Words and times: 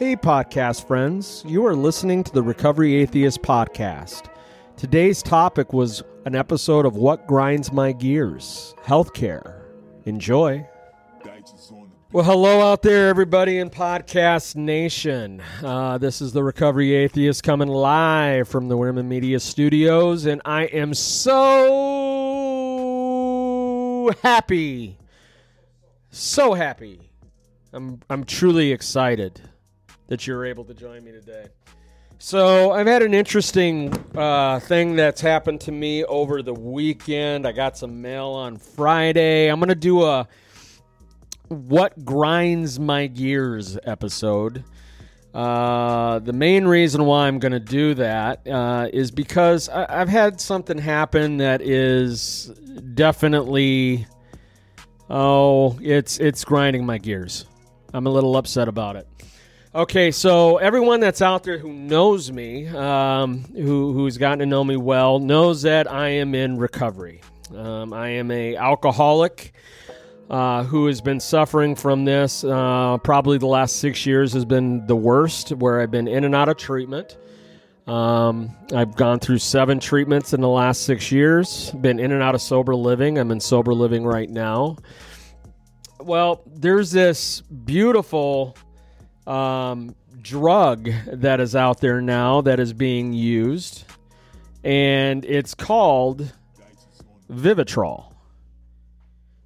Hey, 0.00 0.16
podcast 0.16 0.86
friends. 0.86 1.44
You 1.46 1.66
are 1.66 1.76
listening 1.76 2.24
to 2.24 2.32
the 2.32 2.42
Recovery 2.42 2.94
Atheist 2.94 3.42
podcast. 3.42 4.30
Today's 4.78 5.22
topic 5.22 5.74
was 5.74 6.02
an 6.24 6.34
episode 6.34 6.86
of 6.86 6.96
What 6.96 7.26
Grinds 7.26 7.70
My 7.70 7.92
Gears 7.92 8.74
Healthcare. 8.82 9.60
Enjoy. 10.06 10.66
Well, 12.12 12.24
hello 12.24 12.62
out 12.62 12.80
there, 12.80 13.10
everybody 13.10 13.58
in 13.58 13.68
Podcast 13.68 14.56
Nation. 14.56 15.42
Uh, 15.62 15.98
this 15.98 16.22
is 16.22 16.32
the 16.32 16.42
Recovery 16.42 16.94
Atheist 16.94 17.42
coming 17.42 17.68
live 17.68 18.48
from 18.48 18.68
the 18.68 18.78
Wierman 18.78 19.06
Media 19.06 19.38
Studios, 19.38 20.24
and 20.24 20.40
I 20.46 20.62
am 20.64 20.94
so 20.94 21.28
happy, 24.22 24.96
so 26.08 26.54
happy. 26.54 27.10
I'm 27.74 28.00
I'm 28.08 28.24
truly 28.24 28.72
excited 28.72 29.49
that 30.10 30.26
you're 30.26 30.44
able 30.44 30.64
to 30.64 30.74
join 30.74 31.02
me 31.02 31.12
today. 31.12 31.46
So 32.18 32.72
I've 32.72 32.86
had 32.86 33.00
an 33.02 33.14
interesting 33.14 33.94
uh, 34.14 34.60
thing 34.60 34.94
that's 34.96 35.22
happened 35.22 35.62
to 35.62 35.72
me 35.72 36.04
over 36.04 36.42
the 36.42 36.52
weekend. 36.52 37.46
I 37.46 37.52
got 37.52 37.78
some 37.78 38.02
mail 38.02 38.26
on 38.26 38.58
Friday. 38.58 39.48
I'm 39.48 39.58
gonna 39.58 39.74
do 39.74 40.02
a 40.04 40.28
what 41.48 42.04
grinds 42.04 42.78
my 42.78 43.06
gears 43.06 43.78
episode. 43.84 44.64
Uh, 45.32 46.18
the 46.18 46.32
main 46.32 46.66
reason 46.66 47.04
why 47.04 47.28
I'm 47.28 47.38
going 47.38 47.52
to 47.52 47.60
do 47.60 47.94
that 47.94 48.46
uh, 48.48 48.88
is 48.92 49.12
because 49.12 49.68
I- 49.68 49.98
have 49.98 50.08
had 50.08 50.40
something 50.40 50.76
happen 50.76 51.36
that 51.36 51.62
is 51.62 52.46
definitely, 52.94 54.06
oh, 55.08 55.78
it's 55.80 56.18
it's 56.18 56.44
grinding 56.44 56.84
my 56.84 56.98
gears. 56.98 57.46
I'm 57.94 58.06
a 58.06 58.10
little 58.10 58.36
upset 58.36 58.66
about 58.66 58.96
it. 58.96 59.06
Okay, 59.72 60.10
so 60.10 60.56
everyone 60.56 60.98
that's 60.98 61.22
out 61.22 61.44
there 61.44 61.56
who 61.56 61.72
knows 61.72 62.32
me, 62.32 62.66
um, 62.66 63.44
who 63.54 63.92
who's 63.92 64.18
gotten 64.18 64.40
to 64.40 64.46
know 64.46 64.64
me 64.64 64.76
well, 64.76 65.20
knows 65.20 65.62
that 65.62 65.88
I 65.88 66.08
am 66.08 66.34
in 66.34 66.58
recovery. 66.58 67.20
Um, 67.56 67.92
I 67.92 68.08
am 68.08 68.32
a 68.32 68.56
alcoholic 68.56 69.52
uh, 70.28 70.64
who 70.64 70.88
has 70.88 71.00
been 71.00 71.20
suffering 71.20 71.76
from 71.76 72.04
this. 72.04 72.42
Uh, 72.42 72.98
probably 73.04 73.38
the 73.38 73.46
last 73.46 73.76
six 73.76 74.04
years 74.04 74.32
has 74.32 74.44
been 74.44 74.84
the 74.88 74.96
worst, 74.96 75.50
where 75.50 75.80
I've 75.80 75.92
been 75.92 76.08
in 76.08 76.24
and 76.24 76.34
out 76.34 76.48
of 76.48 76.56
treatment. 76.56 77.16
Um, 77.86 78.50
I've 78.74 78.96
gone 78.96 79.20
through 79.20 79.38
seven 79.38 79.78
treatments 79.78 80.32
in 80.32 80.40
the 80.40 80.48
last 80.48 80.82
six 80.82 81.12
years, 81.12 81.70
been 81.80 82.00
in 82.00 82.10
and 82.10 82.24
out 82.24 82.34
of 82.34 82.42
sober 82.42 82.74
living. 82.74 83.18
I'm 83.18 83.30
in 83.30 83.38
sober 83.38 83.72
living 83.72 84.04
right 84.04 84.30
now. 84.30 84.78
Well, 86.00 86.42
there's 86.44 86.90
this 86.90 87.42
beautiful 87.42 88.56
um, 89.30 89.94
drug 90.20 90.90
that 91.06 91.40
is 91.40 91.54
out 91.54 91.80
there 91.80 92.00
now 92.00 92.40
that 92.40 92.58
is 92.58 92.72
being 92.72 93.12
used, 93.12 93.84
and 94.64 95.24
it's 95.24 95.54
called 95.54 96.32
Vivitrol. 97.30 98.06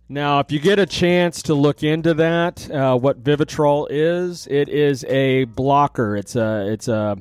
Now, 0.08 0.38
if 0.40 0.52
you 0.52 0.58
get 0.58 0.78
a 0.78 0.86
chance 0.86 1.42
to 1.42 1.54
look 1.54 1.82
into 1.82 2.14
that, 2.14 2.70
uh, 2.70 2.96
what 2.96 3.22
Vivitrol 3.22 3.86
is, 3.90 4.46
it 4.46 4.68
is 4.68 5.04
a 5.04 5.44
blocker. 5.44 6.16
It's 6.16 6.36
a 6.36 6.70
it's 6.70 6.88
a, 6.88 7.16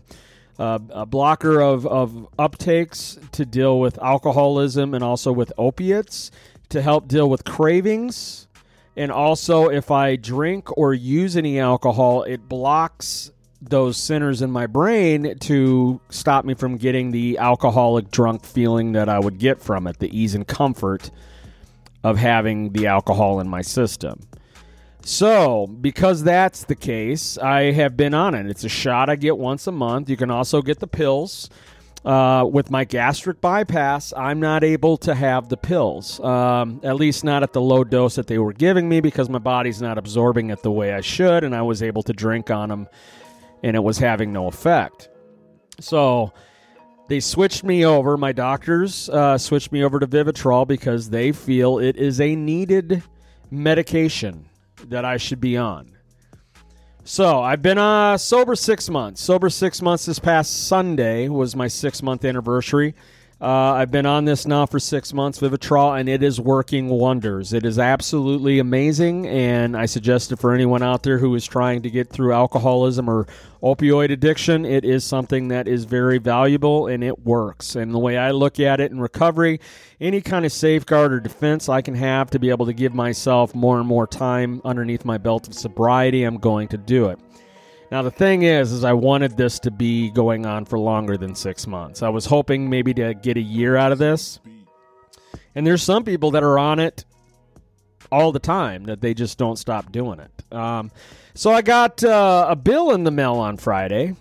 a, 0.57 1.05
blocker 1.05 1.61
of, 1.61 1.87
of 1.87 2.27
uptakes 2.37 3.19
to 3.31 3.45
deal 3.45 3.79
with 3.79 3.97
alcoholism 4.01 4.93
and 4.93 5.03
also 5.03 5.31
with 5.31 5.51
opiates 5.57 6.29
to 6.69 6.81
help 6.81 7.07
deal 7.07 7.29
with 7.29 7.45
cravings. 7.45 8.47
And 8.95 9.11
also, 9.11 9.69
if 9.69 9.89
I 9.89 10.15
drink 10.15 10.77
or 10.77 10.93
use 10.93 11.35
any 11.35 11.59
alcohol, 11.59 12.23
it 12.23 12.47
blocks 12.47 13.31
those 13.59 13.97
centers 13.97 14.41
in 14.41 14.51
my 14.51 14.67
brain 14.67 15.37
to 15.39 15.99
stop 16.09 16.45
me 16.45 16.53
from 16.53 16.77
getting 16.77 17.11
the 17.11 17.37
alcoholic 17.37 18.11
drunk 18.11 18.45
feeling 18.45 18.91
that 18.91 19.09
I 19.09 19.19
would 19.19 19.39
get 19.39 19.61
from 19.61 19.87
it, 19.87 19.99
the 19.99 20.15
ease 20.15 20.35
and 20.35 20.47
comfort 20.47 21.09
of 22.03 22.17
having 22.17 22.73
the 22.73 22.87
alcohol 22.87 23.39
in 23.39 23.47
my 23.47 23.61
system. 23.61 24.19
So, 25.05 25.67
because 25.67 26.23
that's 26.23 26.65
the 26.65 26.75
case, 26.75 27.37
I 27.37 27.71
have 27.71 27.97
been 27.97 28.13
on 28.13 28.35
it. 28.35 28.47
It's 28.47 28.63
a 28.63 28.69
shot 28.69 29.09
I 29.09 29.15
get 29.15 29.37
once 29.37 29.67
a 29.67 29.71
month. 29.71 30.09
You 30.09 30.17
can 30.17 30.31
also 30.31 30.61
get 30.61 30.79
the 30.79 30.87
pills. 30.87 31.49
Uh, 32.05 32.45
with 32.51 32.69
my 32.69 32.83
gastric 32.83 33.39
bypass, 33.39 34.11
I'm 34.17 34.41
not 34.41 34.63
able 34.63 34.97
to 34.97 35.15
have 35.15 35.47
the 35.47 35.55
pills, 35.55 36.19
um, 36.19 36.81
at 36.83 36.97
least 36.97 37.23
not 37.23 37.43
at 37.43 37.53
the 37.53 37.61
low 37.61 37.85
dose 37.85 38.15
that 38.15 38.27
they 38.27 38.37
were 38.37 38.51
giving 38.51 38.89
me 38.89 38.99
because 38.99 39.29
my 39.29 39.39
body's 39.39 39.81
not 39.81 39.97
absorbing 39.97 40.49
it 40.49 40.63
the 40.63 40.71
way 40.71 40.93
I 40.93 40.99
should, 40.99 41.45
and 41.45 41.55
I 41.55 41.61
was 41.61 41.81
able 41.81 42.03
to 42.03 42.13
drink 42.13 42.51
on 42.51 42.67
them 42.69 42.87
and 43.63 43.77
it 43.77 43.79
was 43.79 43.97
having 43.97 44.33
no 44.33 44.47
effect. 44.47 45.07
So, 45.79 46.33
they 47.07 47.19
switched 47.19 47.63
me 47.63 47.85
over. 47.85 48.17
My 48.17 48.31
doctors 48.31 49.09
uh, 49.09 49.37
switched 49.37 49.71
me 49.71 49.83
over 49.83 49.99
to 49.99 50.07
Vivitrol 50.07 50.67
because 50.67 51.09
they 51.09 51.31
feel 51.31 51.79
it 51.79 51.95
is 51.95 52.19
a 52.19 52.35
needed 52.35 53.03
medication 53.51 54.49
that 54.85 55.05
I 55.05 55.17
should 55.17 55.39
be 55.39 55.57
on. 55.57 55.92
So 57.05 57.41
I've 57.41 57.61
been 57.61 57.77
uh, 57.77 58.17
sober 58.17 58.55
six 58.55 58.89
months. 58.89 59.21
Sober 59.21 59.49
six 59.49 59.81
months. 59.81 60.05
This 60.05 60.19
past 60.19 60.67
Sunday 60.67 61.27
was 61.27 61.53
my 61.53 61.67
six 61.67 62.01
month 62.01 62.23
anniversary. 62.23 62.95
Uh, 63.43 63.73
I've 63.73 63.91
been 63.91 64.05
on 64.05 64.23
this 64.23 64.47
now 64.47 64.65
for 64.65 64.79
six 64.79 65.11
months, 65.11 65.41
Vivitrol, 65.41 65.99
and 65.99 66.07
it 66.07 66.23
is 66.23 66.39
working 66.39 66.87
wonders. 66.87 67.51
It 67.51 67.65
is 67.65 67.77
absolutely 67.77 68.57
amazing, 68.57 69.27
and 69.27 69.75
I 69.75 69.85
suggest 69.85 70.31
it 70.31 70.39
for 70.39 70.53
anyone 70.53 70.81
out 70.81 71.03
there 71.03 71.17
who 71.17 71.35
is 71.35 71.45
trying 71.45 71.81
to 71.81 71.89
get 71.89 72.09
through 72.09 72.31
alcoholism 72.31 73.09
or 73.09 73.27
opioid 73.61 74.11
addiction. 74.11 74.63
It 74.63 74.85
is 74.85 75.03
something 75.03 75.49
that 75.49 75.67
is 75.67 75.83
very 75.83 76.19
valuable, 76.19 76.87
and 76.87 77.03
it 77.03 77.25
works. 77.25 77.75
And 77.75 77.93
the 77.93 77.99
way 77.99 78.17
I 78.17 78.31
look 78.31 78.61
at 78.61 78.79
it 78.79 78.93
in 78.93 79.01
recovery, 79.01 79.59
any 79.99 80.21
kind 80.21 80.45
of 80.45 80.53
safeguard 80.53 81.11
or 81.11 81.19
defense 81.19 81.67
I 81.67 81.81
can 81.81 81.95
have 81.95 82.29
to 82.29 82.39
be 82.39 82.49
able 82.49 82.67
to 82.67 82.73
give 82.73 82.93
myself 82.93 83.53
more 83.53 83.77
and 83.77 83.85
more 83.85 84.07
time 84.07 84.61
underneath 84.63 85.03
my 85.03 85.17
belt 85.17 85.49
of 85.49 85.53
sobriety, 85.53 86.23
I'm 86.23 86.37
going 86.37 86.69
to 86.69 86.77
do 86.77 87.07
it. 87.09 87.19
Now 87.93 88.01
the 88.01 88.09
thing 88.09 88.41
is, 88.41 88.71
is 88.71 88.83
I 88.83 88.93
wanted 88.93 89.37
this 89.37 89.59
to 89.59 89.69
be 89.69 90.09
going 90.09 90.47
on 90.47 90.65
for 90.65 90.79
longer 90.79 91.15
than 91.15 91.35
six 91.35 91.67
months. 91.67 92.01
I 92.01 92.09
was 92.09 92.25
hoping 92.25 92.67
maybe 92.67 92.91
to 92.95 93.13
get 93.13 93.37
a 93.37 93.39
year 93.39 93.75
out 93.75 93.91
of 93.91 93.99
this. 93.99 94.39
And 95.53 95.67
there's 95.67 95.83
some 95.83 96.03
people 96.03 96.31
that 96.31 96.41
are 96.41 96.57
on 96.57 96.79
it 96.79 97.05
all 98.11 98.31
the 98.31 98.39
time 98.39 98.85
that 98.85 98.99
they 98.99 99.13
just 99.13 99.37
don't 99.37 99.57
stop 99.57 99.91
doing 99.91 100.19
it. 100.19 100.31
Um, 100.51 100.89
so 101.35 101.51
I 101.51 101.61
got 101.61 102.03
uh, 102.03 102.47
a 102.49 102.55
bill 102.55 102.93
in 102.93 103.03
the 103.03 103.11
mail 103.11 103.35
on 103.35 103.57
Friday 103.57 104.15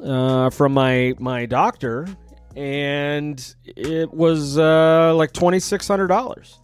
uh, 0.00 0.50
from 0.50 0.72
my 0.72 1.14
my 1.18 1.46
doctor, 1.46 2.06
and 2.54 3.54
it 3.64 4.14
was 4.14 4.56
uh, 4.56 5.12
like 5.16 5.32
twenty 5.32 5.58
six 5.58 5.88
hundred 5.88 6.06
dollars. 6.06 6.60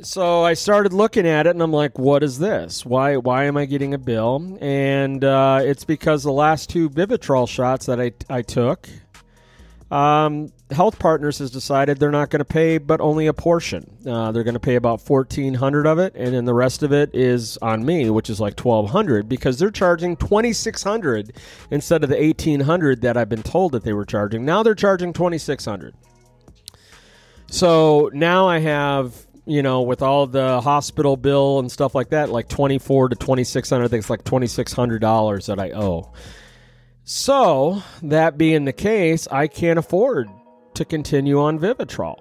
So 0.00 0.44
I 0.44 0.54
started 0.54 0.92
looking 0.92 1.26
at 1.26 1.48
it, 1.48 1.50
and 1.50 1.60
I'm 1.60 1.72
like, 1.72 1.98
"What 1.98 2.22
is 2.22 2.38
this? 2.38 2.86
Why? 2.86 3.16
Why 3.16 3.44
am 3.44 3.56
I 3.56 3.64
getting 3.64 3.94
a 3.94 3.98
bill?" 3.98 4.56
And 4.60 5.24
uh, 5.24 5.60
it's 5.62 5.84
because 5.84 6.22
the 6.22 6.32
last 6.32 6.70
two 6.70 6.88
Vivitrol 6.88 7.48
shots 7.48 7.86
that 7.86 8.00
I 8.00 8.12
I 8.30 8.42
took, 8.42 8.88
um, 9.90 10.52
Health 10.70 11.00
Partners 11.00 11.38
has 11.38 11.50
decided 11.50 11.98
they're 11.98 12.12
not 12.12 12.30
going 12.30 12.38
to 12.38 12.44
pay, 12.44 12.78
but 12.78 13.00
only 13.00 13.26
a 13.26 13.32
portion. 13.32 13.90
Uh, 14.06 14.30
they're 14.30 14.44
going 14.44 14.54
to 14.54 14.60
pay 14.60 14.76
about 14.76 15.00
fourteen 15.00 15.54
hundred 15.54 15.84
of 15.84 15.98
it, 15.98 16.14
and 16.14 16.32
then 16.32 16.44
the 16.44 16.54
rest 16.54 16.84
of 16.84 16.92
it 16.92 17.10
is 17.12 17.56
on 17.56 17.84
me, 17.84 18.08
which 18.08 18.30
is 18.30 18.38
like 18.38 18.54
twelve 18.54 18.90
hundred, 18.90 19.28
because 19.28 19.58
they're 19.58 19.70
charging 19.70 20.16
twenty 20.16 20.52
six 20.52 20.80
hundred 20.84 21.32
instead 21.72 22.04
of 22.04 22.08
the 22.08 22.22
eighteen 22.22 22.60
hundred 22.60 23.00
that 23.00 23.16
I've 23.16 23.28
been 23.28 23.42
told 23.42 23.72
that 23.72 23.82
they 23.82 23.94
were 23.94 24.04
charging. 24.04 24.44
Now 24.44 24.62
they're 24.62 24.76
charging 24.76 25.12
twenty 25.12 25.38
six 25.38 25.64
hundred. 25.64 25.96
So 27.50 28.10
now 28.12 28.46
I 28.46 28.58
have 28.58 29.26
you 29.48 29.62
know, 29.62 29.80
with 29.80 30.02
all 30.02 30.26
the 30.26 30.60
hospital 30.60 31.16
bill 31.16 31.58
and 31.58 31.72
stuff 31.72 31.94
like 31.94 32.10
that, 32.10 32.28
like 32.28 32.48
twenty 32.48 32.78
four 32.78 33.08
to 33.08 33.16
twenty 33.16 33.44
six 33.44 33.70
hundred. 33.70 33.86
I 33.86 33.88
think 33.88 34.02
it's 34.02 34.10
like 34.10 34.24
twenty 34.24 34.46
six 34.46 34.72
hundred 34.72 35.00
dollars 35.00 35.46
that 35.46 35.58
I 35.58 35.72
owe. 35.72 36.12
So 37.04 37.82
that 38.02 38.36
being 38.36 38.66
the 38.66 38.74
case, 38.74 39.26
I 39.28 39.46
can't 39.46 39.78
afford 39.78 40.28
to 40.74 40.84
continue 40.84 41.40
on 41.40 41.58
Vivitrol. 41.58 42.16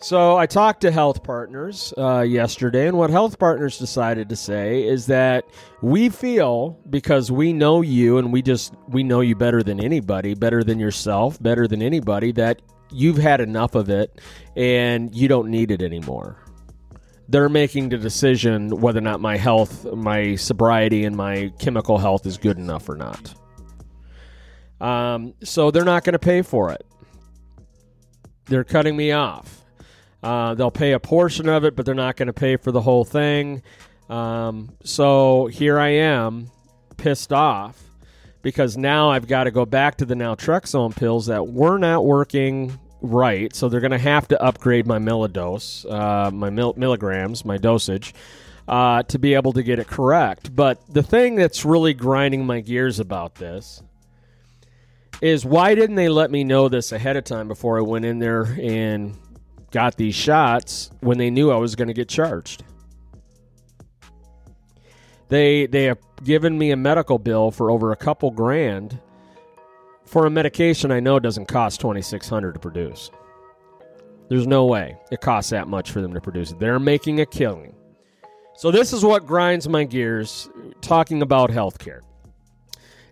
So 0.00 0.36
I 0.36 0.46
talked 0.46 0.80
to 0.80 0.90
Health 0.90 1.22
Partners 1.22 1.94
uh, 1.96 2.20
yesterday, 2.20 2.88
and 2.88 2.98
what 2.98 3.10
Health 3.10 3.38
Partners 3.38 3.78
decided 3.78 4.28
to 4.28 4.36
say 4.36 4.84
is 4.84 5.06
that 5.06 5.44
we 5.80 6.08
feel 6.08 6.78
because 6.90 7.30
we 7.30 7.52
know 7.52 7.82
you, 7.82 8.18
and 8.18 8.32
we 8.32 8.42
just 8.42 8.74
we 8.88 9.04
know 9.04 9.20
you 9.20 9.36
better 9.36 9.62
than 9.62 9.78
anybody, 9.78 10.34
better 10.34 10.64
than 10.64 10.80
yourself, 10.80 11.40
better 11.40 11.68
than 11.68 11.82
anybody, 11.82 12.32
that 12.32 12.62
you've 12.90 13.18
had 13.18 13.40
enough 13.40 13.74
of 13.74 13.88
it 13.90 14.20
and 14.56 15.14
you 15.14 15.28
don't 15.28 15.50
need 15.50 15.70
it 15.70 15.82
anymore 15.82 16.36
they're 17.28 17.48
making 17.48 17.90
the 17.90 17.98
decision 17.98 18.70
whether 18.80 18.98
or 18.98 19.02
not 19.02 19.20
my 19.20 19.36
health, 19.36 19.84
my 19.92 20.34
sobriety, 20.36 21.04
and 21.04 21.14
my 21.14 21.52
chemical 21.58 21.98
health 21.98 22.24
is 22.24 22.38
good 22.38 22.56
enough 22.56 22.88
or 22.88 22.96
not. 22.96 23.34
Um, 24.80 25.34
so 25.42 25.70
they're 25.70 25.84
not 25.84 26.04
going 26.04 26.14
to 26.14 26.18
pay 26.18 26.42
for 26.42 26.72
it. 26.72 26.86
They're 28.46 28.64
cutting 28.64 28.96
me 28.96 29.12
off. 29.12 29.64
Uh, 30.22 30.54
they'll 30.54 30.70
pay 30.70 30.92
a 30.92 31.00
portion 31.00 31.48
of 31.48 31.64
it, 31.64 31.76
but 31.76 31.84
they're 31.84 31.94
not 31.94 32.16
going 32.16 32.28
to 32.28 32.32
pay 32.32 32.56
for 32.56 32.72
the 32.72 32.80
whole 32.80 33.04
thing. 33.04 33.62
Um, 34.08 34.72
so 34.82 35.46
here 35.46 35.78
I 35.78 35.88
am 35.88 36.50
pissed 36.96 37.32
off 37.32 37.78
because 38.40 38.76
now 38.76 39.10
I've 39.10 39.28
got 39.28 39.44
to 39.44 39.50
go 39.50 39.66
back 39.66 39.96
to 39.96 40.06
the 40.06 40.14
naltrexone 40.14 40.96
pills 40.96 41.26
that 41.26 41.46
were 41.46 41.76
not 41.76 42.04
working 42.04 42.78
right. 43.00 43.54
So 43.54 43.68
they're 43.68 43.80
going 43.80 43.90
to 43.92 43.98
have 43.98 44.28
to 44.28 44.42
upgrade 44.42 44.86
my 44.86 44.98
millidose, 44.98 45.90
uh, 45.90 46.30
my 46.30 46.50
mil- 46.50 46.74
milligrams, 46.76 47.44
my 47.44 47.58
dosage. 47.58 48.14
Uh, 48.66 49.02
to 49.04 49.18
be 49.18 49.32
able 49.32 49.50
to 49.54 49.62
get 49.62 49.78
it 49.78 49.86
correct. 49.86 50.54
But 50.54 50.78
the 50.92 51.02
thing 51.02 51.36
that's 51.36 51.64
really 51.64 51.94
grinding 51.94 52.44
my 52.44 52.60
gears 52.60 53.00
about 53.00 53.36
this 53.36 53.82
is 55.22 55.42
why 55.44 55.74
didn't 55.74 55.96
they 55.96 56.10
let 56.10 56.30
me 56.30 56.44
know 56.44 56.68
this 56.68 56.92
ahead 56.92 57.16
of 57.16 57.24
time 57.24 57.48
before 57.48 57.78
I 57.78 57.80
went 57.80 58.04
in 58.04 58.18
there 58.18 58.42
and 58.60 59.16
got 59.70 59.96
these 59.96 60.14
shots 60.14 60.90
when 61.00 61.16
they 61.16 61.30
knew 61.30 61.50
I 61.50 61.56
was 61.56 61.76
going 61.76 61.88
to 61.88 61.94
get 61.94 62.10
charged? 62.10 62.62
They 65.28 65.66
they 65.66 65.84
have 65.84 65.98
given 66.24 66.58
me 66.58 66.70
a 66.70 66.76
medical 66.76 67.18
bill 67.18 67.50
for 67.50 67.70
over 67.70 67.92
a 67.92 67.96
couple 67.96 68.30
grand 68.30 68.98
for 70.08 70.26
a 70.26 70.30
medication 70.30 70.90
I 70.90 71.00
know 71.00 71.18
doesn't 71.18 71.46
cost 71.46 71.80
2600 71.80 72.54
to 72.54 72.58
produce. 72.58 73.10
There's 74.28 74.46
no 74.46 74.66
way 74.66 74.96
it 75.10 75.20
costs 75.20 75.50
that 75.50 75.68
much 75.68 75.90
for 75.90 76.00
them 76.00 76.14
to 76.14 76.20
produce 76.20 76.50
it. 76.50 76.58
They're 76.58 76.78
making 76.78 77.20
a 77.20 77.26
killing. 77.26 77.74
So 78.56 78.70
this 78.70 78.92
is 78.92 79.04
what 79.04 79.26
grinds 79.26 79.68
my 79.68 79.84
gears 79.84 80.48
talking 80.80 81.22
about 81.22 81.50
healthcare. 81.50 82.00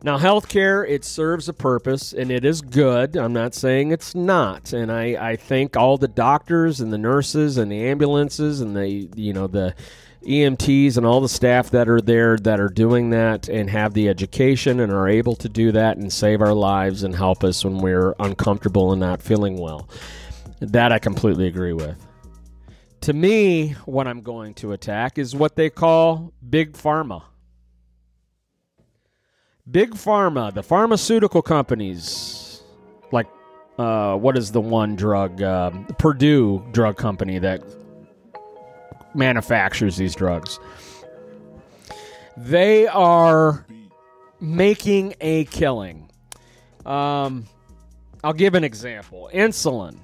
Now, 0.03 0.19
healthcare, 0.19 0.89
it 0.89 1.05
serves 1.05 1.49
a 1.49 1.53
purpose 1.53 2.13
and 2.13 2.31
it 2.31 2.45
is 2.45 2.61
good. 2.61 3.17
I'm 3.17 3.33
not 3.33 3.55
saying 3.55 3.93
it's 3.93 4.15
not. 4.15 4.73
And 4.73 4.93
I, 4.93 5.31
I 5.31 5.37
thank 5.37 5.77
all 5.77 5.97
the 5.97 6.09
doctors 6.09 6.81
and 6.81 6.93
the 6.93 6.99
nurses 6.99 7.57
and 7.57 7.73
the 7.73 7.87
ambulances 7.87 8.61
and 8.61 8.77
the, 8.77 9.09
you 9.17 9.33
know, 9.33 9.47
the 9.47 9.75
EMTs 10.27 10.97
and 10.97 11.07
all 11.07 11.21
the 11.21 11.29
staff 11.29 11.71
that 11.71 11.89
are 11.89 12.01
there 12.01 12.37
that 12.39 12.61
are 12.61 12.69
doing 12.69 13.11
that 13.11 13.49
and 13.49 13.71
have 13.71 13.95
the 13.95 14.09
education 14.09 14.81
and 14.81 14.93
are 14.93 15.09
able 15.09 15.37
to 15.37 15.49
do 15.49 15.73
that 15.73 15.97
and 15.97 16.13
save 16.13 16.41
our 16.41 16.53
lives 16.53 17.03
and 17.03 17.15
help 17.15 17.45
us 17.45 17.65
when 17.65 17.79
we're 17.79 18.15
uncomfortable 18.19 18.93
and 18.93 19.01
not 19.01 19.23
feeling 19.23 19.57
well. 19.59 19.89
That 20.61 20.93
I 20.93 20.99
completely 20.99 21.47
agree 21.47 21.73
with. 21.73 21.97
To 23.03 23.13
me, 23.13 23.77
what 23.85 24.09
I'm 24.09 24.21
going 24.21 24.55
to 24.55 24.73
attack 24.73 25.19
is 25.19 25.37
what 25.37 25.55
they 25.55 25.71
call 25.71 26.33
big 26.49 26.73
pharma. 26.73 27.23
Big 29.71 29.93
pharma, 29.93 30.53
the 30.53 30.63
pharmaceutical 30.63 31.43
companies, 31.43 32.63
like 33.13 33.27
uh, 33.79 34.17
what 34.17 34.37
is 34.37 34.53
the 34.53 34.61
one 34.61 34.97
drug? 34.97 35.43
Uh, 35.43 35.71
Purdue 35.99 36.65
Drug 36.73 36.97
Company 36.97 37.39
that 37.39 37.63
manufactures 39.17 39.97
these 39.97 40.15
drugs. 40.15 40.59
They 42.37 42.87
are 42.87 43.67
making 44.41 45.15
a 45.21 45.45
killing. 45.47 46.11
Um, 46.85 47.47
I'll 48.23 48.35
give 48.35 48.55
an 48.55 48.65
example 48.65 49.31
insulin. 49.33 49.99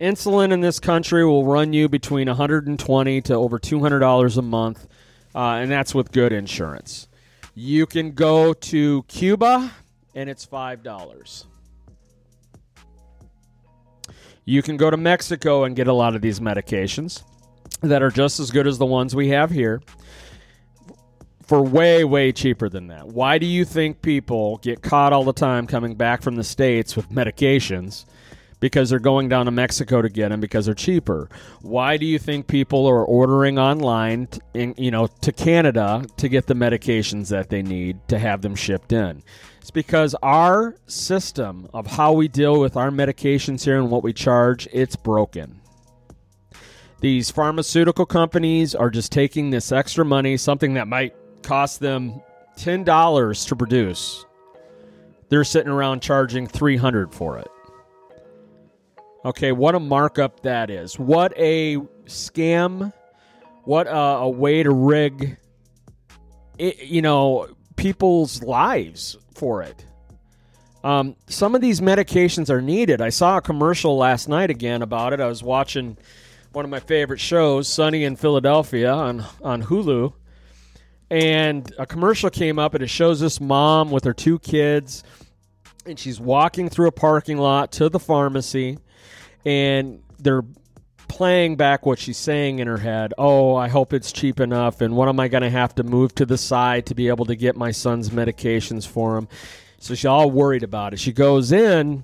Insulin 0.00 0.52
in 0.52 0.60
this 0.60 0.78
country 0.78 1.24
will 1.24 1.44
run 1.44 1.72
you 1.72 1.88
between 1.88 2.28
120 2.28 3.20
to 3.22 3.34
over 3.34 3.58
$200 3.58 4.36
a 4.36 4.42
month, 4.42 4.86
uh, 5.34 5.38
and 5.38 5.70
that's 5.70 5.94
with 5.94 6.12
good 6.12 6.32
insurance. 6.32 7.08
You 7.54 7.86
can 7.86 8.12
go 8.12 8.52
to 8.52 9.02
Cuba, 9.08 9.72
and 10.14 10.30
it's 10.30 10.46
$5. 10.46 11.46
You 14.44 14.62
can 14.62 14.76
go 14.76 14.90
to 14.90 14.96
Mexico 14.96 15.64
and 15.64 15.74
get 15.74 15.88
a 15.88 15.92
lot 15.92 16.14
of 16.14 16.22
these 16.22 16.38
medications 16.38 17.24
that 17.80 18.02
are 18.02 18.10
just 18.10 18.40
as 18.40 18.50
good 18.50 18.66
as 18.66 18.78
the 18.78 18.86
ones 18.86 19.14
we 19.14 19.28
have 19.28 19.50
here 19.50 19.80
for 21.46 21.62
way, 21.62 22.04
way 22.04 22.30
cheaper 22.30 22.68
than 22.68 22.88
that. 22.88 23.08
Why 23.08 23.38
do 23.38 23.46
you 23.46 23.64
think 23.64 24.02
people 24.02 24.58
get 24.58 24.82
caught 24.82 25.12
all 25.12 25.24
the 25.24 25.32
time 25.32 25.66
coming 25.66 25.94
back 25.94 26.20
from 26.22 26.36
the 26.36 26.44
States 26.44 26.94
with 26.94 27.08
medications? 27.08 28.04
Because 28.60 28.90
they're 28.90 28.98
going 28.98 29.28
down 29.28 29.46
to 29.46 29.52
Mexico 29.52 30.02
to 30.02 30.08
get 30.08 30.30
them 30.30 30.40
because 30.40 30.66
they're 30.66 30.74
cheaper. 30.74 31.28
Why 31.62 31.96
do 31.96 32.04
you 32.04 32.18
think 32.18 32.48
people 32.48 32.88
are 32.88 33.04
ordering 33.04 33.56
online, 33.56 34.28
in, 34.52 34.74
you 34.76 34.90
know, 34.90 35.06
to 35.06 35.30
Canada 35.30 36.04
to 36.16 36.28
get 36.28 36.48
the 36.48 36.54
medications 36.54 37.28
that 37.28 37.50
they 37.50 37.62
need 37.62 38.00
to 38.08 38.18
have 38.18 38.42
them 38.42 38.56
shipped 38.56 38.92
in? 38.92 39.22
It's 39.60 39.70
because 39.70 40.16
our 40.24 40.74
system 40.86 41.68
of 41.72 41.86
how 41.86 42.12
we 42.12 42.26
deal 42.26 42.58
with 42.58 42.76
our 42.76 42.90
medications 42.90 43.64
here 43.64 43.78
and 43.78 43.90
what 43.90 44.02
we 44.02 44.12
charge, 44.12 44.66
it's 44.72 44.96
broken. 44.96 45.60
These 47.00 47.30
pharmaceutical 47.30 48.06
companies 48.06 48.74
are 48.74 48.90
just 48.90 49.12
taking 49.12 49.50
this 49.50 49.70
extra 49.70 50.04
money, 50.04 50.36
something 50.36 50.74
that 50.74 50.88
might 50.88 51.14
cost 51.42 51.80
them 51.80 52.20
$10 52.56 53.48
to 53.48 53.56
produce. 53.56 54.24
They're 55.28 55.44
sitting 55.44 55.70
around 55.70 56.00
charging 56.00 56.46
300 56.46 57.14
for 57.14 57.38
it. 57.38 57.48
Okay, 59.24 59.52
what 59.52 59.74
a 59.74 59.80
markup 59.80 60.40
that 60.40 60.70
is. 60.70 60.98
What 60.98 61.32
a 61.36 61.76
scam. 62.06 62.92
What 63.64 63.86
a, 63.86 63.96
a 63.96 64.28
way 64.28 64.62
to 64.62 64.70
rig 64.70 65.38
it, 66.58 66.84
you 66.84 67.02
know, 67.02 67.48
people's 67.76 68.42
lives 68.42 69.16
for 69.34 69.62
it. 69.62 69.84
Um, 70.84 71.16
some 71.26 71.54
of 71.54 71.60
these 71.60 71.80
medications 71.80 72.50
are 72.50 72.62
needed. 72.62 73.00
I 73.00 73.08
saw 73.08 73.38
a 73.38 73.40
commercial 73.40 73.96
last 73.96 74.28
night 74.28 74.50
again 74.50 74.82
about 74.82 75.12
it. 75.12 75.20
I 75.20 75.26
was 75.26 75.42
watching 75.42 75.96
one 76.58 76.64
of 76.64 76.70
my 76.72 76.80
favorite 76.80 77.20
shows, 77.20 77.68
Sunny 77.68 78.02
in 78.02 78.16
Philadelphia 78.16 78.92
on 78.92 79.24
on 79.44 79.62
Hulu, 79.62 80.12
and 81.08 81.72
a 81.78 81.86
commercial 81.86 82.30
came 82.30 82.58
up 82.58 82.74
and 82.74 82.82
it 82.82 82.88
shows 82.88 83.20
this 83.20 83.40
mom 83.40 83.92
with 83.92 84.02
her 84.02 84.12
two 84.12 84.40
kids, 84.40 85.04
and 85.86 85.96
she's 85.96 86.18
walking 86.18 86.68
through 86.68 86.88
a 86.88 86.92
parking 86.92 87.38
lot 87.38 87.70
to 87.70 87.88
the 87.88 88.00
pharmacy, 88.00 88.76
and 89.44 90.02
they're 90.18 90.42
playing 91.06 91.54
back 91.54 91.86
what 91.86 92.00
she's 92.00 92.18
saying 92.18 92.58
in 92.58 92.66
her 92.66 92.78
head. 92.78 93.14
Oh, 93.16 93.54
I 93.54 93.68
hope 93.68 93.92
it's 93.92 94.10
cheap 94.10 94.40
enough, 94.40 94.80
and 94.80 94.96
what 94.96 95.08
am 95.08 95.20
I 95.20 95.28
going 95.28 95.44
to 95.44 95.50
have 95.50 95.76
to 95.76 95.84
move 95.84 96.12
to 96.16 96.26
the 96.26 96.36
side 96.36 96.86
to 96.86 96.96
be 96.96 97.06
able 97.06 97.26
to 97.26 97.36
get 97.36 97.54
my 97.54 97.70
son's 97.70 98.10
medications 98.10 98.84
for 98.84 99.16
him? 99.16 99.28
So 99.78 99.94
she's 99.94 100.06
all 100.06 100.28
worried 100.28 100.64
about 100.64 100.92
it. 100.92 100.98
She 100.98 101.12
goes 101.12 101.52
in 101.52 102.02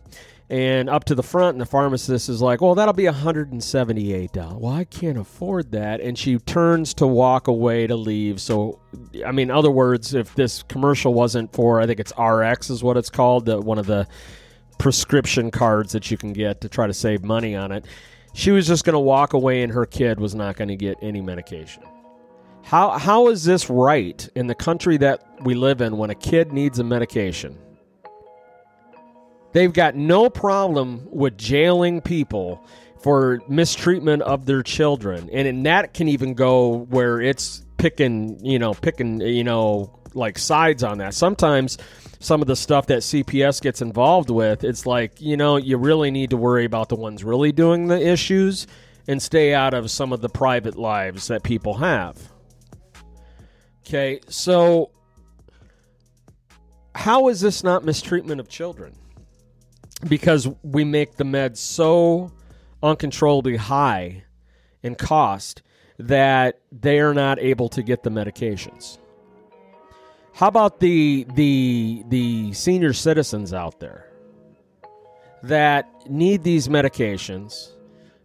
and 0.51 0.91
up 0.91 1.05
to 1.05 1.15
the 1.15 1.23
front 1.23 1.55
and 1.55 1.61
the 1.61 1.67
pharmacist 1.67 2.29
is 2.29 2.43
like 2.43 2.61
well 2.61 2.75
that'll 2.75 2.95
be 2.95 3.05
$178 3.05 4.61
well 4.61 4.73
i 4.73 4.85
can't 4.85 5.19
afford 5.19 5.73
that. 5.73 6.01
And 6.01 6.19
she 6.19 6.39
turns 6.39 6.95
to 6.95 7.07
walk 7.07 7.49
away 7.49 7.87
to 7.87 7.97
leave. 7.97 8.41
So 8.41 8.81
i 9.27 9.33
mean 9.33 9.51
other 9.51 9.71
words 9.71 10.15
if 10.15 10.35
this 10.35 10.63
commercial 10.65 11.15
wasn't 11.15 11.53
for 11.53 11.81
i 11.81 11.87
think 11.87 12.01
it's 12.01 12.13
rx 12.19 12.71
is 12.71 12.83
what 12.83 12.97
it's 12.97 13.11
called 13.11 13.47
the, 13.47 13.61
one 13.61 13.79
of 13.79 13.87
the 13.87 14.07
prescription 14.79 15.51
cards 15.51 15.93
that 15.93 16.11
you 16.11 16.17
can 16.17 16.33
get 16.33 16.61
to 16.61 16.69
try 16.69 16.87
to 16.87 16.95
save 16.95 17.25
money 17.25 17.55
on 17.55 17.73
it. 17.73 17.87
She 18.35 18.51
was 18.51 18.67
just 18.67 18.85
going 18.85 18.95
to 18.95 19.01
walk 19.01 19.33
away 19.33 19.63
and 19.63 19.73
her 19.73 19.87
kid 19.87 20.19
was 20.19 20.35
not 20.35 20.57
going 20.57 20.69
to 20.69 20.77
get 20.77 20.99
any 21.01 21.21
medication. 21.21 21.83
How, 22.63 22.99
how 22.99 23.29
is 23.29 23.45
this 23.45 23.69
right 23.69 24.29
in 24.35 24.47
the 24.47 24.55
country 24.55 24.97
that 24.99 25.25
we 25.43 25.55
live 25.55 25.81
in 25.81 25.97
when 25.97 26.11
a 26.11 26.15
kid 26.15 26.53
needs 26.53 26.79
a 26.79 26.85
medication 26.85 27.59
They've 29.55 29.73
got 29.73 29.95
no 29.95 30.29
problem 30.29 31.07
with 31.13 31.39
jailing 31.39 32.01
people 32.01 32.67
for 33.01 33.41
mistreatment 33.49 34.23
of 34.23 34.47
their 34.47 34.65
children. 34.65 35.31
And, 35.33 35.47
and 35.47 35.65
that 35.67 35.95
can 35.95 36.09
even 36.09 36.35
go 36.35 36.87
where 36.91 37.21
it's 37.21 37.65
picking, 37.77 38.45
you 38.45 38.59
know, 38.59 38.75
picking, 38.75 39.21
you 39.21 39.45
know, 39.45 39.97
like 40.13 40.39
sides 40.39 40.83
on 40.83 40.99
that. 40.99 41.15
Sometimes 41.15 41.79
some 42.19 42.41
of 42.41 42.49
the 42.49 42.57
stuff 42.57 42.87
that 42.87 42.99
CPS 42.99 43.63
gets 43.63 43.81
involved 43.81 44.29
with, 44.29 44.65
it's 44.65 44.87
like, 44.87 45.21
you 45.21 45.37
know, 45.37 45.57
you 45.57 45.77
really 45.77 46.11
need 46.11 46.31
to 46.31 46.37
worry 46.37 46.65
about 46.65 46.89
the 46.89 46.97
ones 46.97 47.23
really 47.23 47.53
doing 47.53 47.87
the 47.87 48.05
issues 48.05 48.67
and 49.07 49.23
stay 49.23 49.55
out 49.55 49.73
of 49.73 49.89
some 49.89 50.13
of 50.13 50.21
the 50.21 50.29
private 50.29 50.77
lives 50.77 51.29
that 51.29 51.45
people 51.45 51.75
have. 51.75 52.19
Okay, 53.87 54.19
so 54.29 54.91
how 56.97 57.29
is 57.29 57.41
this 57.41 57.63
not 57.63 57.85
mistreatment 57.85 58.41
of 58.41 58.49
children? 58.49 58.97
Because 60.09 60.49
we 60.63 60.85
make 60.85 61.17
the 61.17 61.25
meds 61.25 61.59
so 61.59 62.33
uncontrollably 62.83 63.57
high 63.57 64.25
in 64.83 64.95
cost 64.95 65.63
that 65.99 66.61
they 66.73 67.01
are 67.01 67.15
not 67.15 67.39
able 67.39 67.69
to 67.71 67.83
get 67.83 68.03
the 68.03 68.11
medications. 68.11 68.99
How 70.35 70.49
about 70.49 70.81
the 70.81 71.27
the 71.35 72.05
the 72.09 72.53
senior 72.53 72.93
citizens 72.93 73.55
out 73.55 73.79
there 73.79 74.11
that 75.45 75.89
need 76.11 76.43
these 76.43 76.69
medications? 76.69 77.71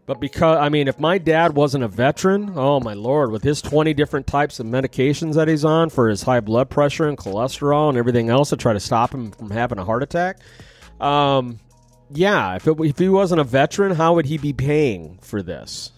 But 0.08 0.20
because 0.20 0.58
I 0.58 0.70
mean, 0.70 0.88
if 0.88 1.00
my 1.00 1.20
dad 1.20 1.54
wasn't 1.54 1.84
a 1.84 1.88
veteran, 1.88 2.54
oh 2.56 2.80
my 2.80 2.94
lord, 2.96 3.30
with 3.32 3.44
his 3.44 3.62
twenty 3.62 3.94
different 3.94 4.26
types 4.26 4.60
of 4.60 4.66
medications 4.66 5.36
that 5.36 5.48
he's 5.48 5.64
on 5.64 5.92
for 5.92 6.10
his 6.10 6.24
high 6.24 6.40
blood 6.40 6.72
pressure 6.72 7.08
and 7.08 7.16
cholesterol 7.16 7.90
and 7.90 7.98
everything 7.98 8.30
else 8.30 8.50
to 8.50 8.58
try 8.58 8.74
to 8.74 8.80
stop 8.80 9.14
him 9.14 9.30
from 9.30 9.52
having 9.52 9.78
a 9.78 9.86
heart 9.86 10.02
attack, 10.02 10.40
um, 11.00 11.60
yeah, 12.12 12.56
if, 12.56 12.68
it, 12.68 12.80
if 12.80 12.98
he 12.98 13.10
wasn't 13.10 13.42
a 13.42 13.44
veteran, 13.44 13.96
how 13.96 14.16
would 14.16 14.26
he 14.26 14.38
be 14.38 14.54
paying 14.54 15.20
for 15.22 15.42
this? 15.42 15.92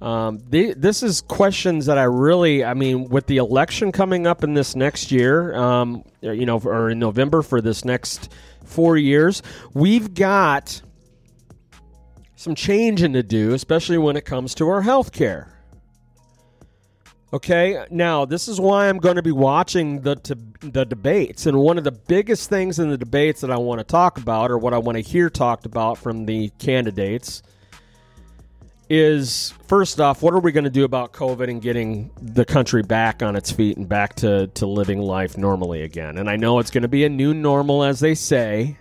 Um, 0.00 0.42
this 0.48 1.04
is 1.04 1.20
questions 1.20 1.86
that 1.86 1.96
I 1.96 2.02
really, 2.04 2.64
I 2.64 2.74
mean, 2.74 3.08
with 3.08 3.28
the 3.28 3.36
election 3.36 3.92
coming 3.92 4.26
up 4.26 4.42
in 4.42 4.54
this 4.54 4.74
next 4.74 5.12
year, 5.12 5.54
um, 5.54 6.02
you 6.20 6.44
know, 6.44 6.58
or 6.58 6.90
in 6.90 6.98
November 6.98 7.42
for 7.42 7.60
this 7.60 7.84
next 7.84 8.32
four 8.64 8.96
years, 8.96 9.44
we've 9.74 10.12
got 10.12 10.82
some 12.34 12.56
changing 12.56 13.12
to 13.12 13.22
do, 13.22 13.54
especially 13.54 13.98
when 13.98 14.16
it 14.16 14.24
comes 14.24 14.56
to 14.56 14.68
our 14.68 14.82
health 14.82 15.12
care. 15.12 15.51
Okay, 17.34 17.86
now 17.90 18.26
this 18.26 18.46
is 18.46 18.60
why 18.60 18.90
I'm 18.90 18.98
going 18.98 19.16
to 19.16 19.22
be 19.22 19.32
watching 19.32 20.02
the 20.02 20.16
the 20.60 20.84
debates, 20.84 21.46
and 21.46 21.56
one 21.58 21.78
of 21.78 21.84
the 21.84 21.92
biggest 21.92 22.50
things 22.50 22.78
in 22.78 22.90
the 22.90 22.98
debates 22.98 23.40
that 23.40 23.50
I 23.50 23.56
want 23.56 23.78
to 23.78 23.84
talk 23.84 24.18
about, 24.18 24.50
or 24.50 24.58
what 24.58 24.74
I 24.74 24.78
want 24.78 24.96
to 24.96 25.02
hear 25.02 25.30
talked 25.30 25.64
about 25.64 25.96
from 25.96 26.26
the 26.26 26.50
candidates, 26.58 27.42
is 28.90 29.54
first 29.66 29.98
off, 29.98 30.22
what 30.22 30.34
are 30.34 30.40
we 30.40 30.52
going 30.52 30.64
to 30.64 30.70
do 30.70 30.84
about 30.84 31.14
COVID 31.14 31.48
and 31.48 31.62
getting 31.62 32.10
the 32.20 32.44
country 32.44 32.82
back 32.82 33.22
on 33.22 33.34
its 33.34 33.50
feet 33.50 33.78
and 33.78 33.88
back 33.88 34.14
to 34.16 34.48
to 34.48 34.66
living 34.66 35.00
life 35.00 35.38
normally 35.38 35.84
again? 35.84 36.18
And 36.18 36.28
I 36.28 36.36
know 36.36 36.58
it's 36.58 36.70
going 36.70 36.82
to 36.82 36.88
be 36.88 37.04
a 37.04 37.08
new 37.08 37.32
normal, 37.32 37.82
as 37.82 38.00
they 38.00 38.14
say, 38.14 38.76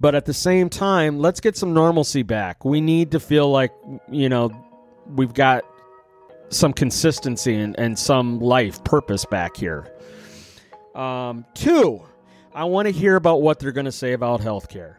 but 0.00 0.16
at 0.16 0.24
the 0.24 0.34
same 0.34 0.68
time, 0.68 1.20
let's 1.20 1.38
get 1.38 1.56
some 1.56 1.72
normalcy 1.72 2.24
back. 2.24 2.64
We 2.64 2.80
need 2.80 3.12
to 3.12 3.20
feel 3.20 3.48
like 3.48 3.70
you 4.10 4.28
know 4.28 4.50
we've 5.06 5.32
got 5.32 5.64
some 6.52 6.72
consistency 6.72 7.54
and, 7.54 7.78
and 7.78 7.98
some 7.98 8.40
life 8.40 8.82
purpose 8.84 9.24
back 9.24 9.56
here. 9.56 9.92
Um, 10.94 11.44
two, 11.54 12.02
I 12.54 12.64
want 12.64 12.86
to 12.86 12.92
hear 12.92 13.16
about 13.16 13.42
what 13.42 13.58
they're 13.58 13.72
going 13.72 13.86
to 13.86 13.92
say 13.92 14.12
about 14.12 14.40
healthcare. 14.40 14.96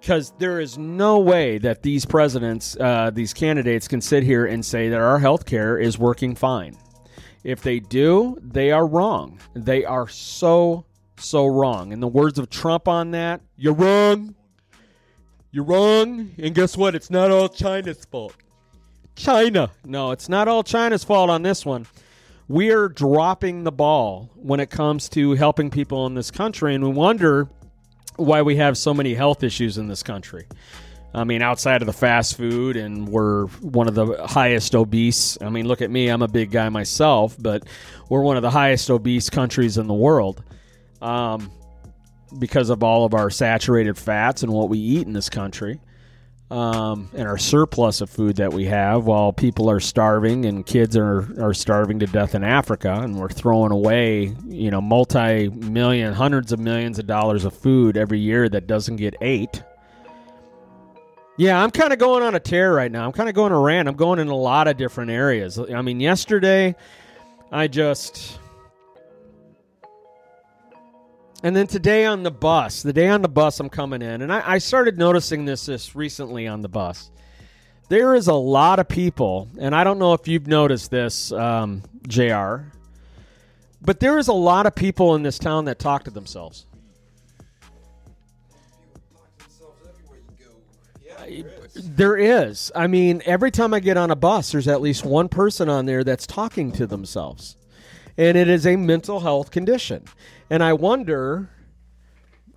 Because 0.00 0.32
there 0.38 0.60
is 0.60 0.78
no 0.78 1.18
way 1.18 1.58
that 1.58 1.82
these 1.82 2.04
presidents, 2.04 2.76
uh, 2.78 3.10
these 3.12 3.34
candidates, 3.34 3.88
can 3.88 4.00
sit 4.00 4.22
here 4.22 4.46
and 4.46 4.64
say 4.64 4.88
that 4.88 5.00
our 5.00 5.18
healthcare 5.18 5.82
is 5.82 5.98
working 5.98 6.34
fine. 6.34 6.76
If 7.42 7.62
they 7.62 7.80
do, 7.80 8.38
they 8.40 8.70
are 8.70 8.86
wrong. 8.86 9.40
They 9.54 9.84
are 9.84 10.08
so, 10.08 10.86
so 11.16 11.46
wrong. 11.46 11.92
In 11.92 12.00
the 12.00 12.08
words 12.08 12.38
of 12.38 12.50
Trump 12.50 12.88
on 12.88 13.12
that, 13.12 13.40
you're 13.56 13.74
wrong. 13.74 14.34
You're 15.50 15.64
wrong. 15.64 16.32
And 16.38 16.54
guess 16.54 16.76
what? 16.76 16.94
It's 16.94 17.10
not 17.10 17.30
all 17.30 17.48
China's 17.48 18.04
fault. 18.04 18.34
China. 19.16 19.70
No, 19.84 20.12
it's 20.12 20.28
not 20.28 20.46
all 20.46 20.62
China's 20.62 21.02
fault 21.02 21.30
on 21.30 21.42
this 21.42 21.66
one. 21.66 21.86
We're 22.48 22.88
dropping 22.88 23.64
the 23.64 23.72
ball 23.72 24.30
when 24.36 24.60
it 24.60 24.70
comes 24.70 25.08
to 25.10 25.32
helping 25.32 25.70
people 25.70 26.06
in 26.06 26.14
this 26.14 26.30
country, 26.30 26.74
and 26.74 26.84
we 26.84 26.90
wonder 26.90 27.48
why 28.14 28.42
we 28.42 28.56
have 28.56 28.78
so 28.78 28.94
many 28.94 29.14
health 29.14 29.42
issues 29.42 29.78
in 29.78 29.88
this 29.88 30.02
country. 30.02 30.46
I 31.12 31.24
mean, 31.24 31.42
outside 31.42 31.82
of 31.82 31.86
the 31.86 31.92
fast 31.92 32.36
food, 32.36 32.76
and 32.76 33.08
we're 33.08 33.46
one 33.46 33.88
of 33.88 33.94
the 33.94 34.26
highest 34.26 34.74
obese. 34.74 35.38
I 35.40 35.48
mean, 35.48 35.66
look 35.66 35.80
at 35.80 35.90
me, 35.90 36.08
I'm 36.08 36.22
a 36.22 36.28
big 36.28 36.50
guy 36.50 36.68
myself, 36.68 37.36
but 37.38 37.64
we're 38.08 38.22
one 38.22 38.36
of 38.36 38.42
the 38.42 38.50
highest 38.50 38.90
obese 38.90 39.30
countries 39.30 39.78
in 39.78 39.86
the 39.86 39.94
world 39.94 40.44
um, 41.00 41.50
because 42.38 42.68
of 42.68 42.82
all 42.82 43.04
of 43.06 43.14
our 43.14 43.30
saturated 43.30 43.96
fats 43.96 44.42
and 44.42 44.52
what 44.52 44.68
we 44.68 44.78
eat 44.78 45.06
in 45.06 45.14
this 45.14 45.30
country 45.30 45.80
um, 46.50 47.10
and 47.14 47.26
our 47.26 47.38
surplus 47.38 48.00
of 48.00 48.08
food 48.08 48.36
that 48.36 48.52
we 48.52 48.66
have 48.66 49.04
while 49.04 49.32
people 49.32 49.68
are 49.68 49.80
starving 49.80 50.44
and 50.44 50.64
kids 50.64 50.96
are, 50.96 51.42
are 51.42 51.52
starving 51.52 51.98
to 51.98 52.06
death 52.06 52.34
in 52.34 52.44
Africa 52.44 53.00
and 53.02 53.18
we're 53.18 53.28
throwing 53.28 53.72
away, 53.72 54.34
you 54.46 54.70
know, 54.70 54.80
multi 54.80 55.48
million, 55.48 56.12
hundreds 56.12 56.52
of 56.52 56.60
millions 56.60 56.98
of 56.98 57.06
dollars 57.06 57.44
of 57.44 57.52
food 57.52 57.96
every 57.96 58.20
year 58.20 58.48
that 58.48 58.68
doesn't 58.68 58.96
get 58.96 59.14
ate. 59.20 59.62
Yeah, 61.36 61.62
I'm 61.62 61.70
kind 61.70 61.92
of 61.92 61.98
going 61.98 62.22
on 62.22 62.34
a 62.34 62.40
tear 62.40 62.72
right 62.72 62.90
now. 62.90 63.04
I'm 63.04 63.12
kind 63.12 63.28
of 63.28 63.34
going 63.34 63.52
a 63.52 63.58
rant. 63.58 63.88
I'm 63.88 63.96
going 63.96 64.20
in 64.20 64.28
a 64.28 64.36
lot 64.36 64.68
of 64.68 64.76
different 64.76 65.10
areas. 65.10 65.58
I 65.58 65.82
mean, 65.82 66.00
yesterday 66.00 66.76
I 67.50 67.66
just 67.66 68.38
and 71.42 71.54
then 71.54 71.66
today 71.66 72.04
on 72.04 72.22
the 72.22 72.30
bus, 72.30 72.82
the 72.82 72.92
day 72.92 73.08
on 73.08 73.22
the 73.22 73.28
bus, 73.28 73.60
I'm 73.60 73.68
coming 73.68 74.02
in, 74.02 74.22
and 74.22 74.32
I, 74.32 74.52
I, 74.54 74.58
started 74.58 74.98
noticing 74.98 75.44
this 75.44 75.66
this 75.66 75.94
recently 75.94 76.46
on 76.46 76.62
the 76.62 76.68
bus. 76.68 77.10
There 77.88 78.14
is 78.14 78.26
a 78.26 78.34
lot 78.34 78.78
of 78.78 78.88
people, 78.88 79.48
and 79.58 79.74
I 79.74 79.84
don't 79.84 79.98
know 79.98 80.12
if 80.12 80.26
you've 80.26 80.46
noticed 80.46 80.90
this, 80.90 81.30
um, 81.32 81.82
Jr. 82.08 82.72
But 83.80 84.00
there 84.00 84.18
is 84.18 84.28
a 84.28 84.32
lot 84.32 84.66
of 84.66 84.74
people 84.74 85.14
in 85.14 85.22
this 85.22 85.38
town 85.38 85.66
that 85.66 85.78
talk 85.78 86.04
to 86.04 86.10
themselves. 86.10 86.66
There 91.74 92.16
is. 92.16 92.72
I 92.74 92.86
mean, 92.86 93.22
every 93.26 93.50
time 93.50 93.74
I 93.74 93.80
get 93.80 93.96
on 93.96 94.10
a 94.10 94.16
bus, 94.16 94.52
there's 94.52 94.68
at 94.68 94.80
least 94.80 95.04
one 95.04 95.28
person 95.28 95.68
on 95.68 95.86
there 95.86 96.04
that's 96.04 96.26
talking 96.26 96.72
to 96.72 96.86
themselves. 96.86 97.56
And 98.18 98.36
it 98.36 98.48
is 98.48 98.66
a 98.66 98.76
mental 98.76 99.20
health 99.20 99.50
condition. 99.50 100.04
And 100.48 100.62
I 100.62 100.72
wonder 100.72 101.50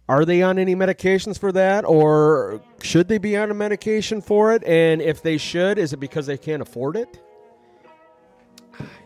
are 0.10 0.26
they 0.26 0.42
on 0.42 0.58
any 0.58 0.76
medications 0.76 1.38
for 1.38 1.52
that 1.52 1.86
or 1.86 2.62
should 2.82 3.08
they 3.08 3.20
be 3.20 3.38
on 3.38 3.52
a 3.52 3.54
medication 3.54 4.22
for 4.22 4.52
it? 4.54 4.64
And 4.64 5.04
if 5.04 5.22
they 5.22 5.38
should 5.38 5.78
is 5.78 5.94
it 5.94 5.98
because 5.98 6.26
they 6.26 6.38
can't 6.38 6.64
afford 6.64 6.96
it? 6.96 7.22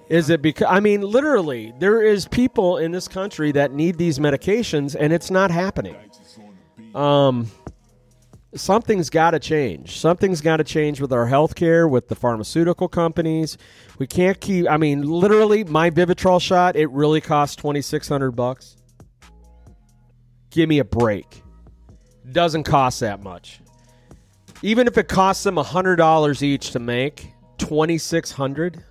Is 0.09 0.29
it 0.29 0.41
because 0.41 0.67
i 0.69 0.79
mean 0.79 1.01
literally 1.01 1.73
there 1.79 2.01
is 2.01 2.27
people 2.27 2.77
in 2.77 2.91
this 2.91 3.07
country 3.07 3.51
that 3.51 3.73
need 3.73 3.97
these 3.97 4.19
medications 4.19 4.95
and 4.97 5.11
it's 5.11 5.29
not 5.29 5.51
happening. 5.51 5.97
Um 6.95 7.51
something's 8.55 9.09
got 9.09 9.31
to 9.31 9.39
change 9.39 9.97
something's 9.97 10.41
got 10.41 10.57
to 10.57 10.63
change 10.63 11.01
with 11.01 11.11
our 11.11 11.27
healthcare, 11.27 11.89
with 11.89 12.07
the 12.07 12.15
pharmaceutical 12.15 12.87
companies 12.87 13.57
we 13.99 14.07
can't 14.07 14.39
keep 14.39 14.69
i 14.69 14.77
mean 14.77 15.01
literally 15.01 15.63
my 15.63 15.89
vivitrol 15.89 16.41
shot 16.41 16.75
it 16.75 16.89
really 16.91 17.21
costs 17.21 17.55
2600 17.55 18.31
bucks 18.31 18.77
Give 20.53 20.69
me 20.69 20.77
a 20.77 20.85
break. 20.85 21.41
Doesn't 22.31 22.63
cost 22.63 22.99
that 22.99 23.23
much. 23.23 23.59
Even 24.61 24.85
if 24.85 24.99
it 24.99 25.07
costs 25.07 25.43
them 25.43 25.55
$100 25.55 26.41
each 26.43 26.71
to 26.71 26.79
make, 26.79 27.33
2600 27.57 28.83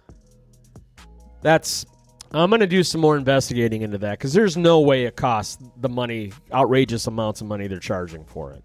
That's 1.40 1.86
I'm 2.32 2.50
going 2.50 2.60
to 2.60 2.66
do 2.66 2.82
some 2.82 3.00
more 3.00 3.16
investigating 3.16 3.82
into 3.82 3.98
that 3.98 4.18
cuz 4.18 4.32
there's 4.32 4.56
no 4.56 4.80
way 4.80 5.04
it 5.04 5.16
costs 5.16 5.58
the 5.76 5.88
money 5.88 6.32
outrageous 6.52 7.06
amounts 7.06 7.40
of 7.40 7.46
money 7.46 7.68
they're 7.68 7.78
charging 7.78 8.24
for 8.24 8.52
it. 8.52 8.64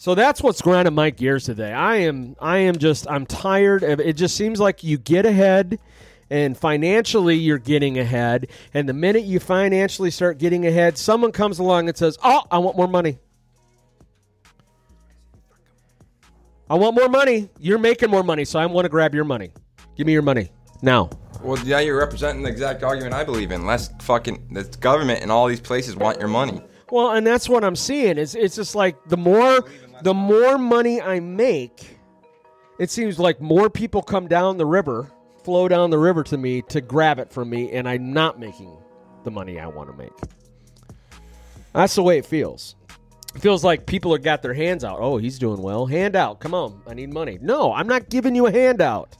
So 0.00 0.14
that's 0.14 0.40
what's 0.40 0.62
grinding 0.62 0.94
my 0.94 1.10
gears 1.10 1.44
today. 1.44 1.72
I 1.72 1.96
am 1.96 2.36
I 2.40 2.58
am 2.58 2.78
just 2.78 3.10
I'm 3.10 3.26
tired 3.26 3.82
of 3.82 3.98
it 3.98 4.12
just 4.12 4.36
seems 4.36 4.60
like 4.60 4.84
you 4.84 4.96
get 4.96 5.26
ahead 5.26 5.80
and 6.30 6.56
financially 6.56 7.34
you're 7.34 7.58
getting 7.58 7.98
ahead. 7.98 8.46
And 8.74 8.88
the 8.88 8.92
minute 8.92 9.24
you 9.24 9.40
financially 9.40 10.12
start 10.12 10.38
getting 10.38 10.68
ahead, 10.68 10.96
someone 10.96 11.32
comes 11.32 11.58
along 11.58 11.88
and 11.88 11.98
says, 11.98 12.16
Oh, 12.22 12.44
I 12.48 12.58
want 12.58 12.76
more 12.76 12.86
money. 12.86 13.18
I 16.70 16.76
want 16.76 16.94
more 16.94 17.08
money. 17.08 17.48
You're 17.58 17.78
making 17.78 18.10
more 18.10 18.22
money, 18.22 18.44
so 18.44 18.60
I 18.60 18.66
want 18.66 18.84
to 18.84 18.90
grab 18.90 19.16
your 19.16 19.24
money. 19.24 19.50
Give 19.96 20.06
me 20.06 20.12
your 20.12 20.22
money 20.22 20.52
now. 20.80 21.10
Well, 21.42 21.58
yeah, 21.64 21.80
you're 21.80 21.98
representing 21.98 22.44
the 22.44 22.50
exact 22.50 22.84
argument 22.84 23.14
I 23.14 23.24
believe 23.24 23.50
in. 23.50 23.66
Less 23.66 23.90
fucking 24.02 24.48
the 24.52 24.62
government 24.78 25.22
and 25.22 25.32
all 25.32 25.48
these 25.48 25.60
places 25.60 25.96
want 25.96 26.20
your 26.20 26.28
money. 26.28 26.62
Well, 26.90 27.10
and 27.10 27.26
that's 27.26 27.48
what 27.48 27.64
I'm 27.64 27.76
seeing. 27.76 28.16
It's 28.18 28.34
it's 28.34 28.56
just 28.56 28.74
like 28.74 28.96
the 29.08 29.16
more 29.16 29.64
the 30.02 30.14
more 30.14 30.58
money 30.58 31.00
I 31.00 31.20
make, 31.20 31.98
it 32.78 32.90
seems 32.90 33.18
like 33.18 33.40
more 33.40 33.68
people 33.70 34.02
come 34.02 34.28
down 34.28 34.56
the 34.56 34.66
river 34.66 35.10
flow 35.48 35.66
down 35.66 35.88
the 35.88 35.98
river 35.98 36.22
to 36.22 36.36
me 36.36 36.60
to 36.60 36.78
grab 36.82 37.18
it 37.18 37.32
from 37.32 37.48
me, 37.48 37.72
and 37.72 37.88
I'm 37.88 38.12
not 38.12 38.38
making 38.38 38.76
the 39.24 39.30
money 39.30 39.58
I 39.58 39.66
want 39.66 39.90
to 39.90 39.96
make. 39.96 40.12
That's 41.72 41.94
the 41.94 42.02
way 42.02 42.18
it 42.18 42.26
feels. 42.26 42.76
It 43.34 43.40
feels 43.40 43.64
like 43.64 43.86
people 43.86 44.12
have 44.12 44.22
got 44.22 44.42
their 44.42 44.52
hands 44.52 44.84
out. 44.84 44.98
Oh, 45.00 45.16
he's 45.16 45.38
doing 45.38 45.62
well. 45.62 45.86
Hand 45.86 46.16
out. 46.16 46.40
Come 46.40 46.52
on. 46.52 46.82
I 46.86 46.92
need 46.92 47.14
money. 47.14 47.38
No, 47.40 47.72
I'm 47.72 47.86
not 47.86 48.10
giving 48.10 48.34
you 48.34 48.44
a 48.44 48.52
handout. 48.52 49.16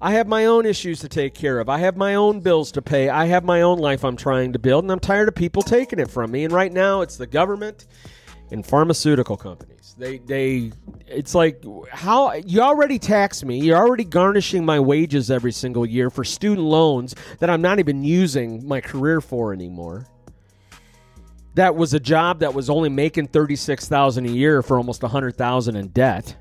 I 0.00 0.12
have 0.12 0.28
my 0.28 0.44
own 0.44 0.66
issues 0.66 1.00
to 1.00 1.08
take 1.08 1.34
care 1.34 1.58
of. 1.58 1.68
I 1.68 1.78
have 1.78 1.96
my 1.96 2.14
own 2.14 2.38
bills 2.38 2.70
to 2.70 2.80
pay. 2.80 3.08
I 3.08 3.24
have 3.24 3.42
my 3.42 3.62
own 3.62 3.78
life 3.78 4.04
I'm 4.04 4.16
trying 4.16 4.52
to 4.52 4.60
build, 4.60 4.84
and 4.84 4.92
I'm 4.92 5.00
tired 5.00 5.26
of 5.26 5.34
people 5.34 5.62
taking 5.62 5.98
it 5.98 6.08
from 6.08 6.30
me. 6.30 6.44
And 6.44 6.52
right 6.52 6.72
now, 6.72 7.00
it's 7.00 7.16
the 7.16 7.26
government 7.26 7.86
and 8.50 8.64
pharmaceutical 8.64 9.36
companies. 9.36 9.94
They 9.98 10.18
they 10.18 10.72
it's 11.06 11.34
like 11.34 11.64
how 11.90 12.32
you 12.34 12.60
already 12.60 12.98
tax 12.98 13.44
me. 13.44 13.60
You're 13.60 13.76
already 13.76 14.04
garnishing 14.04 14.64
my 14.64 14.80
wages 14.80 15.30
every 15.30 15.52
single 15.52 15.86
year 15.86 16.10
for 16.10 16.24
student 16.24 16.66
loans 16.66 17.14
that 17.38 17.50
I'm 17.50 17.62
not 17.62 17.78
even 17.78 18.04
using 18.04 18.66
my 18.66 18.80
career 18.80 19.20
for 19.20 19.52
anymore. 19.52 20.06
That 21.54 21.74
was 21.74 21.94
a 21.94 22.00
job 22.00 22.40
that 22.40 22.52
was 22.52 22.68
only 22.68 22.90
making 22.90 23.28
36,000 23.28 24.26
a 24.26 24.28
year 24.28 24.62
for 24.62 24.76
almost 24.76 25.02
100,000 25.02 25.76
in 25.76 25.88
debt. 25.88 26.36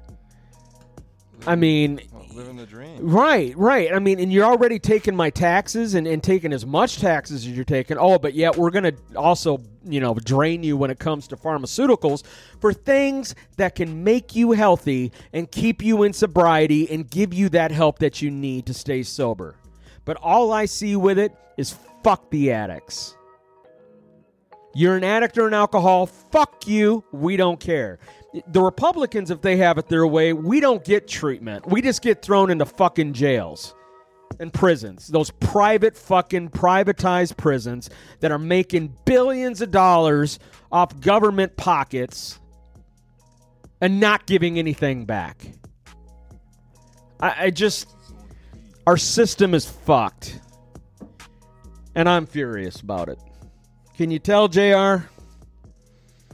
I 1.48 1.56
mean, 1.56 2.02
Living 2.36 2.58
the 2.58 2.66
dream. 2.66 2.98
Right, 3.00 3.56
right. 3.56 3.94
I 3.94 4.00
mean, 4.00 4.20
and 4.20 4.32
you're 4.32 4.44
already 4.44 4.78
taking 4.78 5.16
my 5.16 5.30
taxes 5.30 5.96
and, 5.96 6.06
and 6.06 6.22
taking 6.22 6.52
as 6.52 6.66
much 6.66 6.98
taxes 6.98 7.46
as 7.46 7.50
you're 7.50 7.64
taking. 7.64 7.98
Oh, 7.98 8.20
but 8.20 8.34
yet 8.34 8.58
we're 8.58 8.72
going 8.72 8.84
to 8.84 8.96
also, 9.16 9.62
you 9.86 10.02
know, 10.02 10.14
drain 10.16 10.62
you 10.62 10.76
when 10.76 10.92
it 10.92 11.00
comes 11.00 11.30
to 11.30 11.38
pharmaceuticals 11.38 12.24
for 12.60 12.74
things 12.74 13.36
that 13.56 13.76
can 13.76 14.04
make 14.04 14.36
you 14.36 14.52
healthy 14.52 15.14
and 15.32 15.50
keep 15.50 15.82
you 15.82 16.04
in 16.04 16.12
sobriety 16.12 16.92
and 16.92 17.10
give 17.10 17.34
you 17.34 17.48
that 17.50 17.72
help 17.72 18.00
that 18.00 18.22
you 18.22 18.30
need 18.30 18.66
to 18.66 18.74
stay 18.74 19.02
sober. 19.02 19.56
But 20.04 20.18
all 20.18 20.52
I 20.52 20.66
see 20.66 20.98
with 20.98 21.18
it 21.18 21.34
is 21.56 21.78
fuck 22.04 22.30
the 22.32 22.52
addicts. 22.52 23.16
You're 24.76 24.98
an 24.98 25.04
addict 25.04 25.38
or 25.38 25.48
an 25.48 25.54
alcohol, 25.54 26.06
fuck 26.06 26.68
you. 26.68 27.04
We 27.12 27.38
don't 27.38 27.60
care 27.60 28.00
the 28.48 28.62
Republicans, 28.62 29.32
if 29.32 29.42
they 29.42 29.58
have 29.58 29.78
it 29.78 29.88
their 29.88 30.06
way, 30.06 30.34
we 30.34 30.60
don't 30.60 30.84
get 30.84 31.08
treatment. 31.08 31.66
We 31.68 31.82
just 31.82 32.02
get 32.02 32.22
thrown 32.22 32.52
into 32.52 32.66
fucking 32.66 33.14
jails 33.14 33.76
and 34.40 34.52
prisons. 34.52 35.08
Those 35.08 35.32
private 35.32 35.96
fucking 35.96 36.50
privatized 36.50 37.38
prisons 37.38 37.90
that 38.20 38.32
are 38.32 38.40
making 38.40 38.96
billions 39.06 39.62
of 39.62 39.72
dollars 39.72 40.40
off 40.72 41.00
government 41.00 41.56
pockets 41.56 42.40
and 43.80 44.00
not 44.00 44.26
giving 44.26 44.60
anything 44.60 45.06
back. 45.06 45.46
I, 47.20 47.46
I 47.46 47.50
just. 47.50 47.88
Our 48.88 48.98
system 48.98 49.56
is 49.56 49.66
fucked. 49.66 50.40
And 51.96 52.08
I'm 52.08 52.28
furious 52.28 52.82
about 52.82 53.10
it. 53.10 53.18
Can 53.98 54.12
you 54.12 54.20
tell, 54.20 54.50
JR? 54.50 54.60
I 54.60 55.06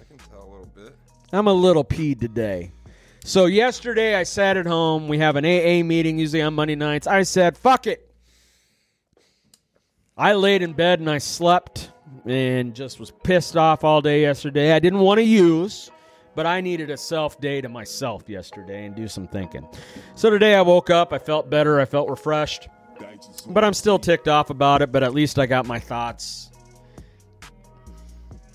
can 0.08 0.18
tell 0.32 0.44
a 0.44 0.50
little 0.50 0.72
bit. 0.74 0.96
I'm 1.32 1.46
a 1.46 1.54
little 1.54 1.86
peed 1.86 2.20
today. 2.20 2.72
So 3.24 3.46
yesterday 3.46 4.16
I 4.16 4.24
sat 4.24 4.58
at 4.58 4.66
home. 4.66 5.08
We 5.08 5.20
have 5.20 5.36
an 5.36 5.46
AA 5.46 5.84
meeting 5.84 6.18
usually 6.18 6.42
on 6.42 6.56
Monday 6.56 6.74
nights. 6.74 7.06
I 7.06 7.22
said, 7.22 7.56
"Fuck 7.56 7.86
it." 7.86 8.12
I 10.18 10.34
laid 10.34 10.64
in 10.64 10.74
bed 10.74 11.02
and 11.02 11.10
I 11.10 11.20
slept 11.20 11.92
and 12.26 12.74
just 12.74 13.00
was 13.00 13.12
pissed 13.24 13.56
off 13.56 13.84
all 13.84 14.02
day 14.02 14.22
yesterday. 14.22 14.72
I 14.74 14.80
didn't 14.80 15.00
want 15.00 15.20
to 15.20 15.24
use, 15.24 15.92
but 16.34 16.48
I 16.48 16.62
needed 16.62 16.90
a 16.90 16.98
self 16.98 17.40
day 17.40 17.62
to 17.62 17.70
myself 17.70 18.28
yesterday 18.28 18.86
and 18.86 18.96
do 18.96 19.08
some 19.08 19.28
thinking. 19.28 19.68
So 20.16 20.32
today 20.32 20.56
I 20.56 20.64
woke 20.64 20.90
up, 20.90 21.14
I 21.14 21.20
felt 21.20 21.52
better, 21.52 21.80
I 21.80 21.86
felt 21.86 22.10
refreshed. 22.10 22.70
But 23.48 23.64
I'm 23.64 23.74
still 23.76 24.00
ticked 24.00 24.28
off 24.28 24.50
about 24.50 24.82
it, 24.82 24.92
but 24.92 25.04
at 25.04 25.14
least 25.14 25.38
I 25.38 25.46
got 25.46 25.68
my 25.68 25.80
thoughts 25.80 26.51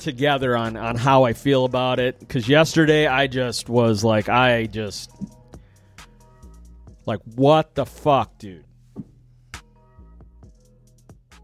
together 0.07 0.57
on 0.57 0.77
on 0.77 0.95
how 0.95 1.25
I 1.25 1.33
feel 1.33 1.65
about 1.65 1.99
it 1.99 2.21
because 2.21 2.49
yesterday 2.49 3.09
I 3.09 3.27
just 3.27 3.69
was 3.69 4.05
like 4.05 4.29
I 4.29 4.67
just 4.67 5.11
like 7.07 7.19
what 7.35 7.75
the 7.75 7.85
fuck, 7.85 8.39
dude. 8.39 8.65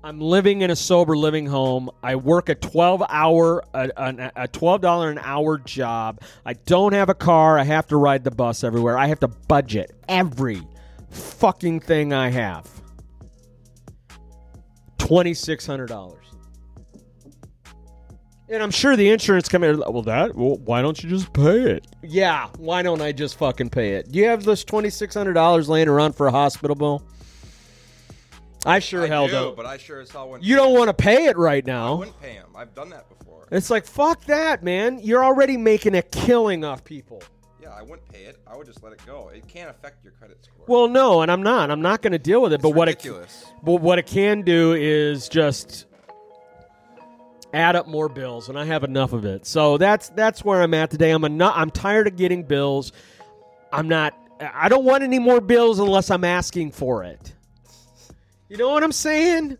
I'm 0.04 0.20
living 0.20 0.62
in 0.62 0.70
a 0.70 0.76
sober 0.76 1.16
living 1.16 1.46
home. 1.46 1.90
I 2.04 2.16
work 2.16 2.48
a 2.48 2.54
12 2.54 3.02
hour 3.08 3.64
a, 3.74 3.90
a, 3.96 4.44
a 4.44 4.48
$12 4.48 5.10
an 5.10 5.18
hour 5.18 5.58
job. 5.58 6.20
I 6.46 6.52
don't 6.54 6.92
have 6.92 7.08
a 7.08 7.14
car. 7.14 7.58
I 7.58 7.64
have 7.64 7.88
to 7.88 7.96
ride 7.96 8.22
the 8.22 8.30
bus 8.30 8.62
everywhere. 8.62 8.96
I 8.96 9.08
have 9.08 9.20
to 9.20 9.28
budget 9.28 9.92
every 10.08 10.62
fucking 11.10 11.80
thing 11.80 12.12
I 12.12 12.30
have. 12.30 12.68
$2600. 14.98 16.21
And 18.52 18.62
I'm 18.62 18.70
sure 18.70 18.96
the 18.96 19.08
insurance 19.08 19.48
company, 19.48 19.78
well, 19.78 20.02
that, 20.02 20.34
well, 20.34 20.58
why 20.58 20.82
don't 20.82 21.02
you 21.02 21.08
just 21.08 21.32
pay 21.32 21.70
it? 21.70 21.86
Yeah, 22.02 22.48
why 22.58 22.82
don't 22.82 23.00
I 23.00 23.10
just 23.10 23.38
fucking 23.38 23.70
pay 23.70 23.94
it? 23.94 24.12
Do 24.12 24.18
you 24.18 24.26
have 24.26 24.44
this 24.44 24.62
$2,600 24.62 25.68
laying 25.68 25.88
around 25.88 26.12
for 26.12 26.26
a 26.26 26.30
hospital 26.30 26.76
bill? 26.76 27.02
I 28.66 28.78
sure 28.78 29.04
I 29.04 29.06
hell 29.06 29.24
do, 29.24 29.32
don't. 29.32 29.56
but 29.56 29.64
I 29.64 29.78
sure 29.78 30.00
as 30.00 30.10
hell 30.10 30.28
wouldn't. 30.28 30.44
You 30.44 30.56
don't 30.56 30.74
want 30.74 30.88
to 30.88 30.94
pay 30.94 31.24
it 31.24 31.38
right 31.38 31.64
now. 31.64 31.94
I 31.94 31.98
wouldn't 31.98 32.20
pay 32.20 32.32
him. 32.32 32.48
I've 32.54 32.74
done 32.74 32.90
that 32.90 33.08
before. 33.08 33.48
It's 33.50 33.70
like, 33.70 33.86
fuck 33.86 34.22
that, 34.26 34.62
man. 34.62 34.98
You're 35.02 35.24
already 35.24 35.56
making 35.56 35.94
a 35.94 36.02
killing 36.02 36.62
off 36.62 36.84
people. 36.84 37.22
Yeah, 37.58 37.70
I 37.70 37.80
wouldn't 37.80 38.06
pay 38.12 38.24
it. 38.24 38.38
I 38.46 38.54
would 38.54 38.66
just 38.66 38.82
let 38.82 38.92
it 38.92 39.00
go. 39.06 39.30
It 39.34 39.48
can't 39.48 39.70
affect 39.70 40.04
your 40.04 40.12
credit 40.12 40.44
score. 40.44 40.66
Well, 40.68 40.88
no, 40.88 41.22
and 41.22 41.32
I'm 41.32 41.42
not. 41.42 41.70
I'm 41.70 41.80
not 41.80 42.02
going 42.02 42.12
to 42.12 42.18
deal 42.18 42.42
with 42.42 42.52
it. 42.52 42.56
it's 42.56 42.62
but 42.62 42.74
what 42.74 42.90
it, 42.90 43.02
but 43.62 43.80
what 43.80 43.98
it 43.98 44.06
can 44.06 44.42
do 44.42 44.74
is 44.74 45.30
just 45.30 45.86
add 47.52 47.76
up 47.76 47.86
more 47.86 48.08
bills, 48.08 48.48
and 48.48 48.58
I 48.58 48.64
have 48.64 48.84
enough 48.84 49.12
of 49.12 49.24
it. 49.24 49.46
So 49.46 49.78
that's 49.78 50.08
that's 50.10 50.44
where 50.44 50.62
I'm 50.62 50.74
at 50.74 50.90
today. 50.90 51.10
I'm 51.10 51.24
a, 51.24 51.46
I'm 51.50 51.70
tired 51.70 52.06
of 52.06 52.16
getting 52.16 52.44
bills. 52.44 52.92
I'm 53.72 53.88
not. 53.88 54.14
I 54.40 54.68
don't 54.68 54.84
want 54.84 55.02
any 55.04 55.18
more 55.18 55.40
bills 55.40 55.78
unless 55.78 56.10
I'm 56.10 56.24
asking 56.24 56.72
for 56.72 57.04
it. 57.04 57.32
You 58.48 58.56
know 58.56 58.70
what 58.70 58.82
I'm 58.82 58.92
saying? 58.92 59.56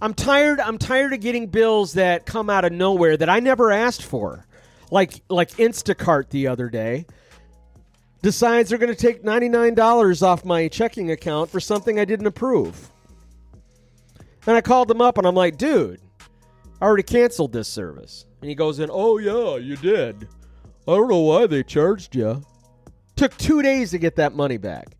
I'm 0.00 0.14
tired. 0.14 0.60
I'm 0.60 0.78
tired 0.78 1.12
of 1.12 1.20
getting 1.20 1.46
bills 1.48 1.94
that 1.94 2.26
come 2.26 2.48
out 2.48 2.64
of 2.64 2.72
nowhere 2.72 3.16
that 3.16 3.28
I 3.28 3.40
never 3.40 3.70
asked 3.70 4.02
for, 4.02 4.46
like 4.90 5.22
like 5.28 5.50
Instacart 5.52 6.30
the 6.30 6.46
other 6.46 6.68
day. 6.68 7.06
Decides 8.22 8.68
they're 8.68 8.78
going 8.78 8.94
to 8.94 9.00
take 9.00 9.24
ninety 9.24 9.48
nine 9.48 9.74
dollars 9.74 10.22
off 10.22 10.44
my 10.44 10.68
checking 10.68 11.10
account 11.10 11.50
for 11.50 11.60
something 11.60 11.98
I 11.98 12.04
didn't 12.04 12.26
approve. 12.26 12.90
And 14.46 14.56
I 14.56 14.60
called 14.60 14.88
them 14.88 15.00
up 15.00 15.18
and 15.18 15.26
I'm 15.26 15.34
like, 15.34 15.58
dude, 15.58 16.00
I 16.80 16.86
already 16.86 17.02
canceled 17.02 17.52
this 17.52 17.68
service. 17.68 18.24
And 18.40 18.48
he 18.48 18.54
goes 18.54 18.78
in, 18.78 18.88
oh, 18.90 19.18
yeah, 19.18 19.56
you 19.56 19.76
did. 19.76 20.28
I 20.88 20.92
don't 20.94 21.10
know 21.10 21.20
why 21.20 21.46
they 21.46 21.62
charged 21.62 22.16
you. 22.16 22.42
Took 23.16 23.36
two 23.36 23.60
days 23.60 23.90
to 23.90 23.98
get 23.98 24.16
that 24.16 24.34
money 24.34 24.56
back. 24.56 24.96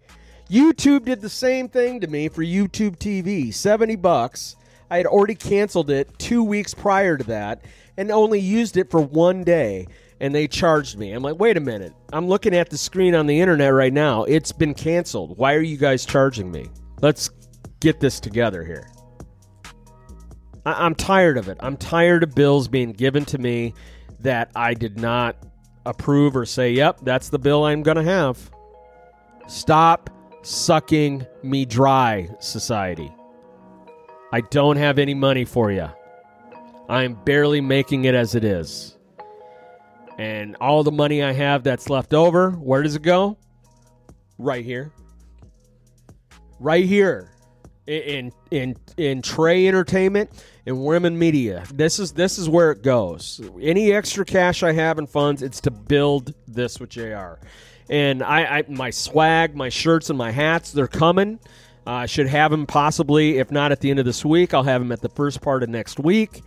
YouTube 0.50 1.04
did 1.04 1.20
the 1.20 1.28
same 1.28 1.68
thing 1.68 2.00
to 2.00 2.06
me 2.06 2.28
for 2.28 2.42
YouTube 2.42 2.98
TV, 2.98 3.54
70 3.54 3.96
bucks. 3.96 4.56
I 4.90 4.98
had 4.98 5.06
already 5.06 5.36
canceled 5.36 5.90
it 5.90 6.10
two 6.18 6.44
weeks 6.44 6.74
prior 6.74 7.16
to 7.16 7.24
that 7.24 7.64
and 7.96 8.10
only 8.10 8.40
used 8.40 8.76
it 8.76 8.90
for 8.90 9.00
one 9.00 9.44
day. 9.44 9.86
And 10.20 10.34
they 10.34 10.48
charged 10.48 10.98
me. 10.98 11.12
I'm 11.12 11.22
like, 11.22 11.38
wait 11.38 11.56
a 11.56 11.60
minute. 11.60 11.94
I'm 12.12 12.28
looking 12.28 12.54
at 12.54 12.68
the 12.68 12.76
screen 12.76 13.14
on 13.14 13.26
the 13.26 13.40
internet 13.40 13.72
right 13.72 13.92
now. 13.92 14.24
It's 14.24 14.52
been 14.52 14.74
canceled. 14.74 15.38
Why 15.38 15.54
are 15.54 15.62
you 15.62 15.78
guys 15.78 16.04
charging 16.04 16.50
me? 16.50 16.66
Let's 17.00 17.30
get 17.80 18.00
this 18.00 18.20
together 18.20 18.64
here. 18.64 18.86
I- 20.66 20.84
I'm 20.84 20.94
tired 20.94 21.38
of 21.38 21.48
it. 21.48 21.58
I'm 21.60 21.76
tired 21.76 22.22
of 22.22 22.34
bills 22.34 22.68
being 22.68 22.92
given 22.92 23.24
to 23.26 23.38
me 23.38 23.74
that 24.20 24.50
I 24.54 24.74
did 24.74 24.98
not 24.98 25.36
approve 25.86 26.36
or 26.36 26.44
say, 26.44 26.72
yep, 26.72 26.98
that's 27.02 27.30
the 27.30 27.38
bill 27.38 27.64
I'm 27.64 27.82
going 27.82 27.96
to 27.96 28.02
have. 28.04 28.50
Stop 29.48 30.10
sucking 30.42 31.26
me 31.42 31.64
dry, 31.64 32.28
society. 32.40 33.12
I 34.32 34.42
don't 34.42 34.76
have 34.76 34.98
any 34.98 35.14
money 35.14 35.44
for 35.44 35.72
you. 35.72 35.88
I'm 36.88 37.14
barely 37.24 37.60
making 37.60 38.04
it 38.04 38.14
as 38.14 38.34
it 38.34 38.44
is. 38.44 38.96
And 40.18 40.56
all 40.60 40.84
the 40.84 40.92
money 40.92 41.22
I 41.22 41.32
have 41.32 41.62
that's 41.62 41.88
left 41.88 42.12
over, 42.12 42.50
where 42.50 42.82
does 42.82 42.94
it 42.94 43.02
go? 43.02 43.38
Right 44.38 44.64
here. 44.64 44.92
Right 46.58 46.84
here. 46.84 47.30
In 47.86 48.30
in 48.50 48.76
in 48.98 49.22
TRA 49.22 49.66
Entertainment 49.66 50.44
and 50.66 50.76
Wierman 50.76 51.16
Media. 51.16 51.64
This 51.72 51.98
is 51.98 52.12
this 52.12 52.38
is 52.38 52.48
where 52.48 52.70
it 52.70 52.82
goes. 52.82 53.40
Any 53.60 53.92
extra 53.92 54.24
cash 54.24 54.62
I 54.62 54.72
have 54.72 54.98
in 54.98 55.06
funds, 55.06 55.42
it's 55.42 55.60
to 55.62 55.70
build 55.70 56.34
this 56.46 56.78
with 56.78 56.90
JR. 56.90 57.34
And 57.88 58.22
I, 58.22 58.58
I 58.58 58.64
my 58.68 58.90
swag, 58.90 59.56
my 59.56 59.68
shirts 59.68 60.10
and 60.10 60.18
my 60.18 60.30
hats, 60.30 60.72
they're 60.72 60.88
coming. 60.88 61.40
Uh, 61.86 61.90
I 61.92 62.06
should 62.06 62.28
have 62.28 62.50
them 62.50 62.66
possibly, 62.66 63.38
if 63.38 63.50
not 63.50 63.72
at 63.72 63.80
the 63.80 63.90
end 63.90 63.98
of 63.98 64.04
this 64.04 64.24
week, 64.24 64.52
I'll 64.52 64.62
have 64.62 64.80
them 64.80 64.92
at 64.92 65.00
the 65.00 65.08
first 65.08 65.40
part 65.40 65.62
of 65.62 65.68
next 65.68 65.98
week. 65.98 66.42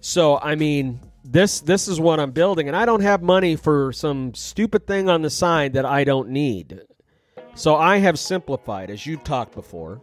So 0.00 0.38
I 0.38 0.56
mean, 0.56 1.00
this 1.24 1.60
this 1.60 1.88
is 1.88 1.98
what 1.98 2.20
I'm 2.20 2.32
building, 2.32 2.68
and 2.68 2.76
I 2.76 2.84
don't 2.84 3.02
have 3.02 3.22
money 3.22 3.56
for 3.56 3.92
some 3.92 4.34
stupid 4.34 4.86
thing 4.86 5.08
on 5.08 5.22
the 5.22 5.30
side 5.30 5.72
that 5.74 5.86
I 5.86 6.04
don't 6.04 6.28
need. 6.30 6.82
So 7.54 7.76
I 7.76 7.98
have 7.98 8.18
simplified, 8.18 8.90
as 8.90 9.06
you've 9.06 9.24
talked 9.24 9.54
before. 9.54 10.00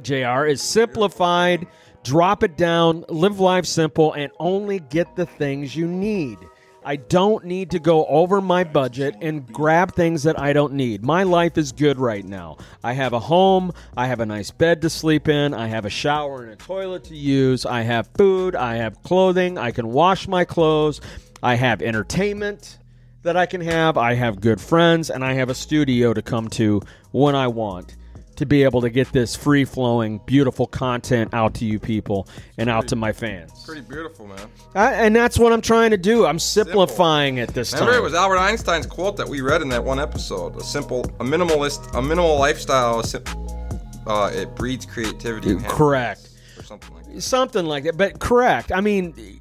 JR 0.00 0.46
is 0.46 0.62
simplified, 0.62 1.66
drop 2.04 2.42
it 2.42 2.56
down, 2.56 3.04
live 3.08 3.40
life 3.40 3.66
simple, 3.66 4.12
and 4.12 4.32
only 4.38 4.80
get 4.80 5.16
the 5.16 5.26
things 5.26 5.74
you 5.76 5.86
need. 5.86 6.38
I 6.84 6.96
don't 6.96 7.44
need 7.44 7.70
to 7.70 7.78
go 7.78 8.04
over 8.06 8.40
my 8.40 8.64
budget 8.64 9.14
and 9.20 9.46
grab 9.52 9.94
things 9.94 10.24
that 10.24 10.38
I 10.38 10.52
don't 10.52 10.72
need. 10.72 11.04
My 11.04 11.22
life 11.22 11.56
is 11.56 11.70
good 11.70 11.98
right 11.98 12.24
now. 12.24 12.56
I 12.82 12.94
have 12.94 13.12
a 13.12 13.20
home, 13.20 13.72
I 13.96 14.08
have 14.08 14.18
a 14.18 14.26
nice 14.26 14.50
bed 14.50 14.82
to 14.82 14.90
sleep 14.90 15.28
in, 15.28 15.54
I 15.54 15.68
have 15.68 15.84
a 15.84 15.90
shower 15.90 16.42
and 16.42 16.52
a 16.52 16.56
toilet 16.56 17.04
to 17.04 17.16
use, 17.16 17.64
I 17.64 17.82
have 17.82 18.08
food, 18.16 18.56
I 18.56 18.76
have 18.76 19.00
clothing, 19.04 19.58
I 19.58 19.70
can 19.70 19.92
wash 19.92 20.26
my 20.26 20.44
clothes, 20.44 21.00
I 21.40 21.54
have 21.54 21.82
entertainment 21.82 22.78
that 23.22 23.36
I 23.36 23.46
can 23.46 23.60
have, 23.60 23.96
I 23.96 24.14
have 24.14 24.40
good 24.40 24.60
friends, 24.60 25.08
and 25.08 25.24
I 25.24 25.34
have 25.34 25.50
a 25.50 25.54
studio 25.54 26.12
to 26.12 26.22
come 26.22 26.48
to 26.50 26.82
when 27.12 27.36
I 27.36 27.46
want. 27.46 27.96
To 28.36 28.46
be 28.46 28.62
able 28.62 28.80
to 28.80 28.90
get 28.90 29.12
this 29.12 29.36
free 29.36 29.64
flowing, 29.64 30.20
beautiful 30.26 30.66
content 30.66 31.32
out 31.34 31.54
to 31.54 31.64
you 31.64 31.78
people 31.78 32.26
and 32.58 32.70
out 32.70 32.88
to 32.88 32.96
my 32.96 33.12
fans. 33.12 33.64
Pretty 33.64 33.82
beautiful, 33.82 34.26
man. 34.26 34.48
I, 34.74 34.92
and 34.94 35.14
that's 35.14 35.38
what 35.38 35.52
I'm 35.52 35.60
trying 35.60 35.90
to 35.90 35.96
do. 35.96 36.26
I'm 36.26 36.38
simplifying 36.38 37.38
it 37.38 37.50
this 37.54 37.72
Remember, 37.72 37.92
time. 37.92 38.02
Remember, 38.02 38.06
it 38.06 38.10
was 38.10 38.14
Albert 38.14 38.38
Einstein's 38.38 38.86
quote 38.86 39.16
that 39.16 39.28
we 39.28 39.40
read 39.40 39.62
in 39.62 39.68
that 39.70 39.84
one 39.84 39.98
episode. 40.00 40.56
A 40.56 40.64
simple, 40.64 41.00
a 41.20 41.24
minimalist, 41.24 41.94
a 41.96 42.02
minimal 42.02 42.38
lifestyle. 42.38 43.02
Uh, 44.06 44.30
it 44.34 44.54
breeds 44.56 44.84
creativity. 44.86 45.56
Correct. 45.68 46.28
Or 46.58 46.62
something 46.62 46.94
like 46.94 47.06
that. 47.06 47.20
something 47.20 47.66
like 47.66 47.84
that 47.84 47.96
but 47.96 48.18
correct 48.18 48.72
i 48.72 48.80
mean 48.80 49.40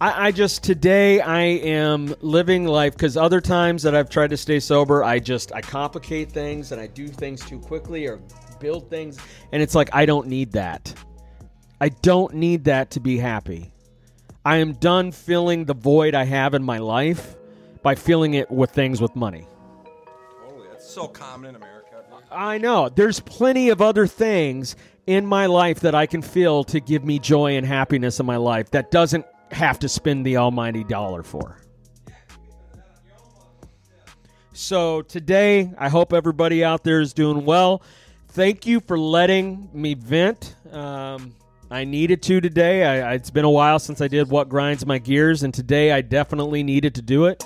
I, 0.00 0.26
I 0.26 0.32
just 0.32 0.62
today 0.64 1.20
i 1.20 1.40
am 1.40 2.14
living 2.20 2.66
life 2.66 2.94
because 2.94 3.16
other 3.16 3.40
times 3.40 3.82
that 3.84 3.94
i've 3.94 4.10
tried 4.10 4.30
to 4.30 4.36
stay 4.36 4.60
sober 4.60 5.04
i 5.04 5.18
just 5.18 5.52
i 5.52 5.60
complicate 5.60 6.30
things 6.30 6.72
and 6.72 6.80
i 6.80 6.86
do 6.86 7.08
things 7.08 7.44
too 7.44 7.58
quickly 7.58 8.06
or 8.06 8.20
build 8.60 8.90
things 8.90 9.18
and 9.52 9.62
it's 9.62 9.74
like 9.74 9.88
i 9.92 10.04
don't 10.04 10.26
need 10.26 10.52
that 10.52 10.94
i 11.80 11.88
don't 11.88 12.34
need 12.34 12.64
that 12.64 12.90
to 12.90 13.00
be 13.00 13.18
happy 13.18 13.72
i 14.44 14.56
am 14.56 14.72
done 14.74 15.12
filling 15.12 15.64
the 15.64 15.74
void 15.74 16.14
i 16.14 16.24
have 16.24 16.54
in 16.54 16.62
my 16.62 16.78
life 16.78 17.36
by 17.82 17.94
filling 17.94 18.34
it 18.34 18.50
with 18.50 18.70
things 18.70 19.00
with 19.00 19.14
money 19.14 19.46
Totally. 20.44 20.68
That's 20.68 20.88
so 20.88 21.06
common 21.08 21.50
in 21.50 21.56
America. 21.56 21.74
I 22.30 22.58
know. 22.58 22.88
There's 22.88 23.20
plenty 23.20 23.68
of 23.68 23.80
other 23.80 24.06
things 24.06 24.74
in 25.06 25.26
my 25.26 25.46
life 25.46 25.80
that 25.80 25.94
I 25.94 26.06
can 26.06 26.22
feel 26.22 26.64
to 26.64 26.80
give 26.80 27.04
me 27.04 27.18
joy 27.18 27.56
and 27.56 27.64
happiness 27.64 28.18
in 28.18 28.26
my 28.26 28.36
life 28.36 28.70
that 28.70 28.90
doesn't 28.90 29.24
have 29.50 29.78
to 29.80 29.88
spend 29.88 30.24
the 30.26 30.36
almighty 30.36 30.84
dollar 30.84 31.22
for. 31.22 31.58
So 34.52 35.02
today, 35.02 35.72
I 35.78 35.88
hope 35.88 36.12
everybody 36.12 36.62
out 36.62 36.84
there 36.84 37.00
is 37.00 37.12
doing 37.12 37.44
well. 37.44 37.82
Thank 38.28 38.66
you 38.66 38.80
for 38.80 38.98
letting 38.98 39.68
me 39.72 39.94
vent. 39.94 40.54
Um, 40.70 41.34
I 41.70 41.84
needed 41.84 42.22
to 42.24 42.40
today. 42.40 42.84
I, 42.84 43.10
I- 43.10 43.14
it's 43.14 43.30
been 43.30 43.44
a 43.44 43.50
while 43.50 43.78
since 43.78 44.00
I 44.00 44.06
did 44.08 44.30
what 44.30 44.48
grinds 44.48 44.86
my 44.86 44.98
gears, 44.98 45.42
and 45.42 45.52
today 45.52 45.90
I 45.92 46.02
definitely 46.02 46.62
needed 46.62 46.94
to 46.96 47.02
do 47.02 47.26
it. 47.26 47.42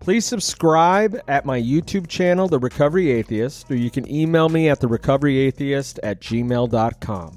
Please 0.00 0.26
subscribe 0.26 1.16
at 1.28 1.46
my 1.46 1.60
YouTube 1.62 2.08
channel, 2.08 2.48
The 2.48 2.58
Recovery 2.58 3.12
Atheist, 3.12 3.70
or 3.70 3.76
you 3.76 3.88
can 3.88 4.10
email 4.12 4.48
me 4.48 4.68
at 4.68 4.80
therecoveryatheist 4.80 6.00
at 6.02 6.20
gmail.com. 6.20 7.36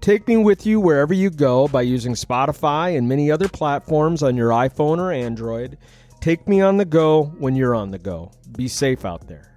Take 0.00 0.26
me 0.26 0.36
with 0.36 0.66
you 0.66 0.80
wherever 0.80 1.14
you 1.14 1.30
go 1.30 1.68
by 1.68 1.82
using 1.82 2.14
Spotify 2.14 2.98
and 2.98 3.08
many 3.08 3.30
other 3.30 3.46
platforms 3.46 4.20
on 4.20 4.36
your 4.36 4.50
iPhone 4.50 4.98
or 4.98 5.12
Android. 5.12 5.78
Take 6.20 6.48
me 6.48 6.60
on 6.60 6.76
the 6.76 6.84
go 6.84 7.26
when 7.38 7.54
you're 7.54 7.76
on 7.76 7.92
the 7.92 8.00
go. 8.00 8.32
Be 8.56 8.66
safe 8.66 9.04
out 9.04 9.28
there. 9.28 9.53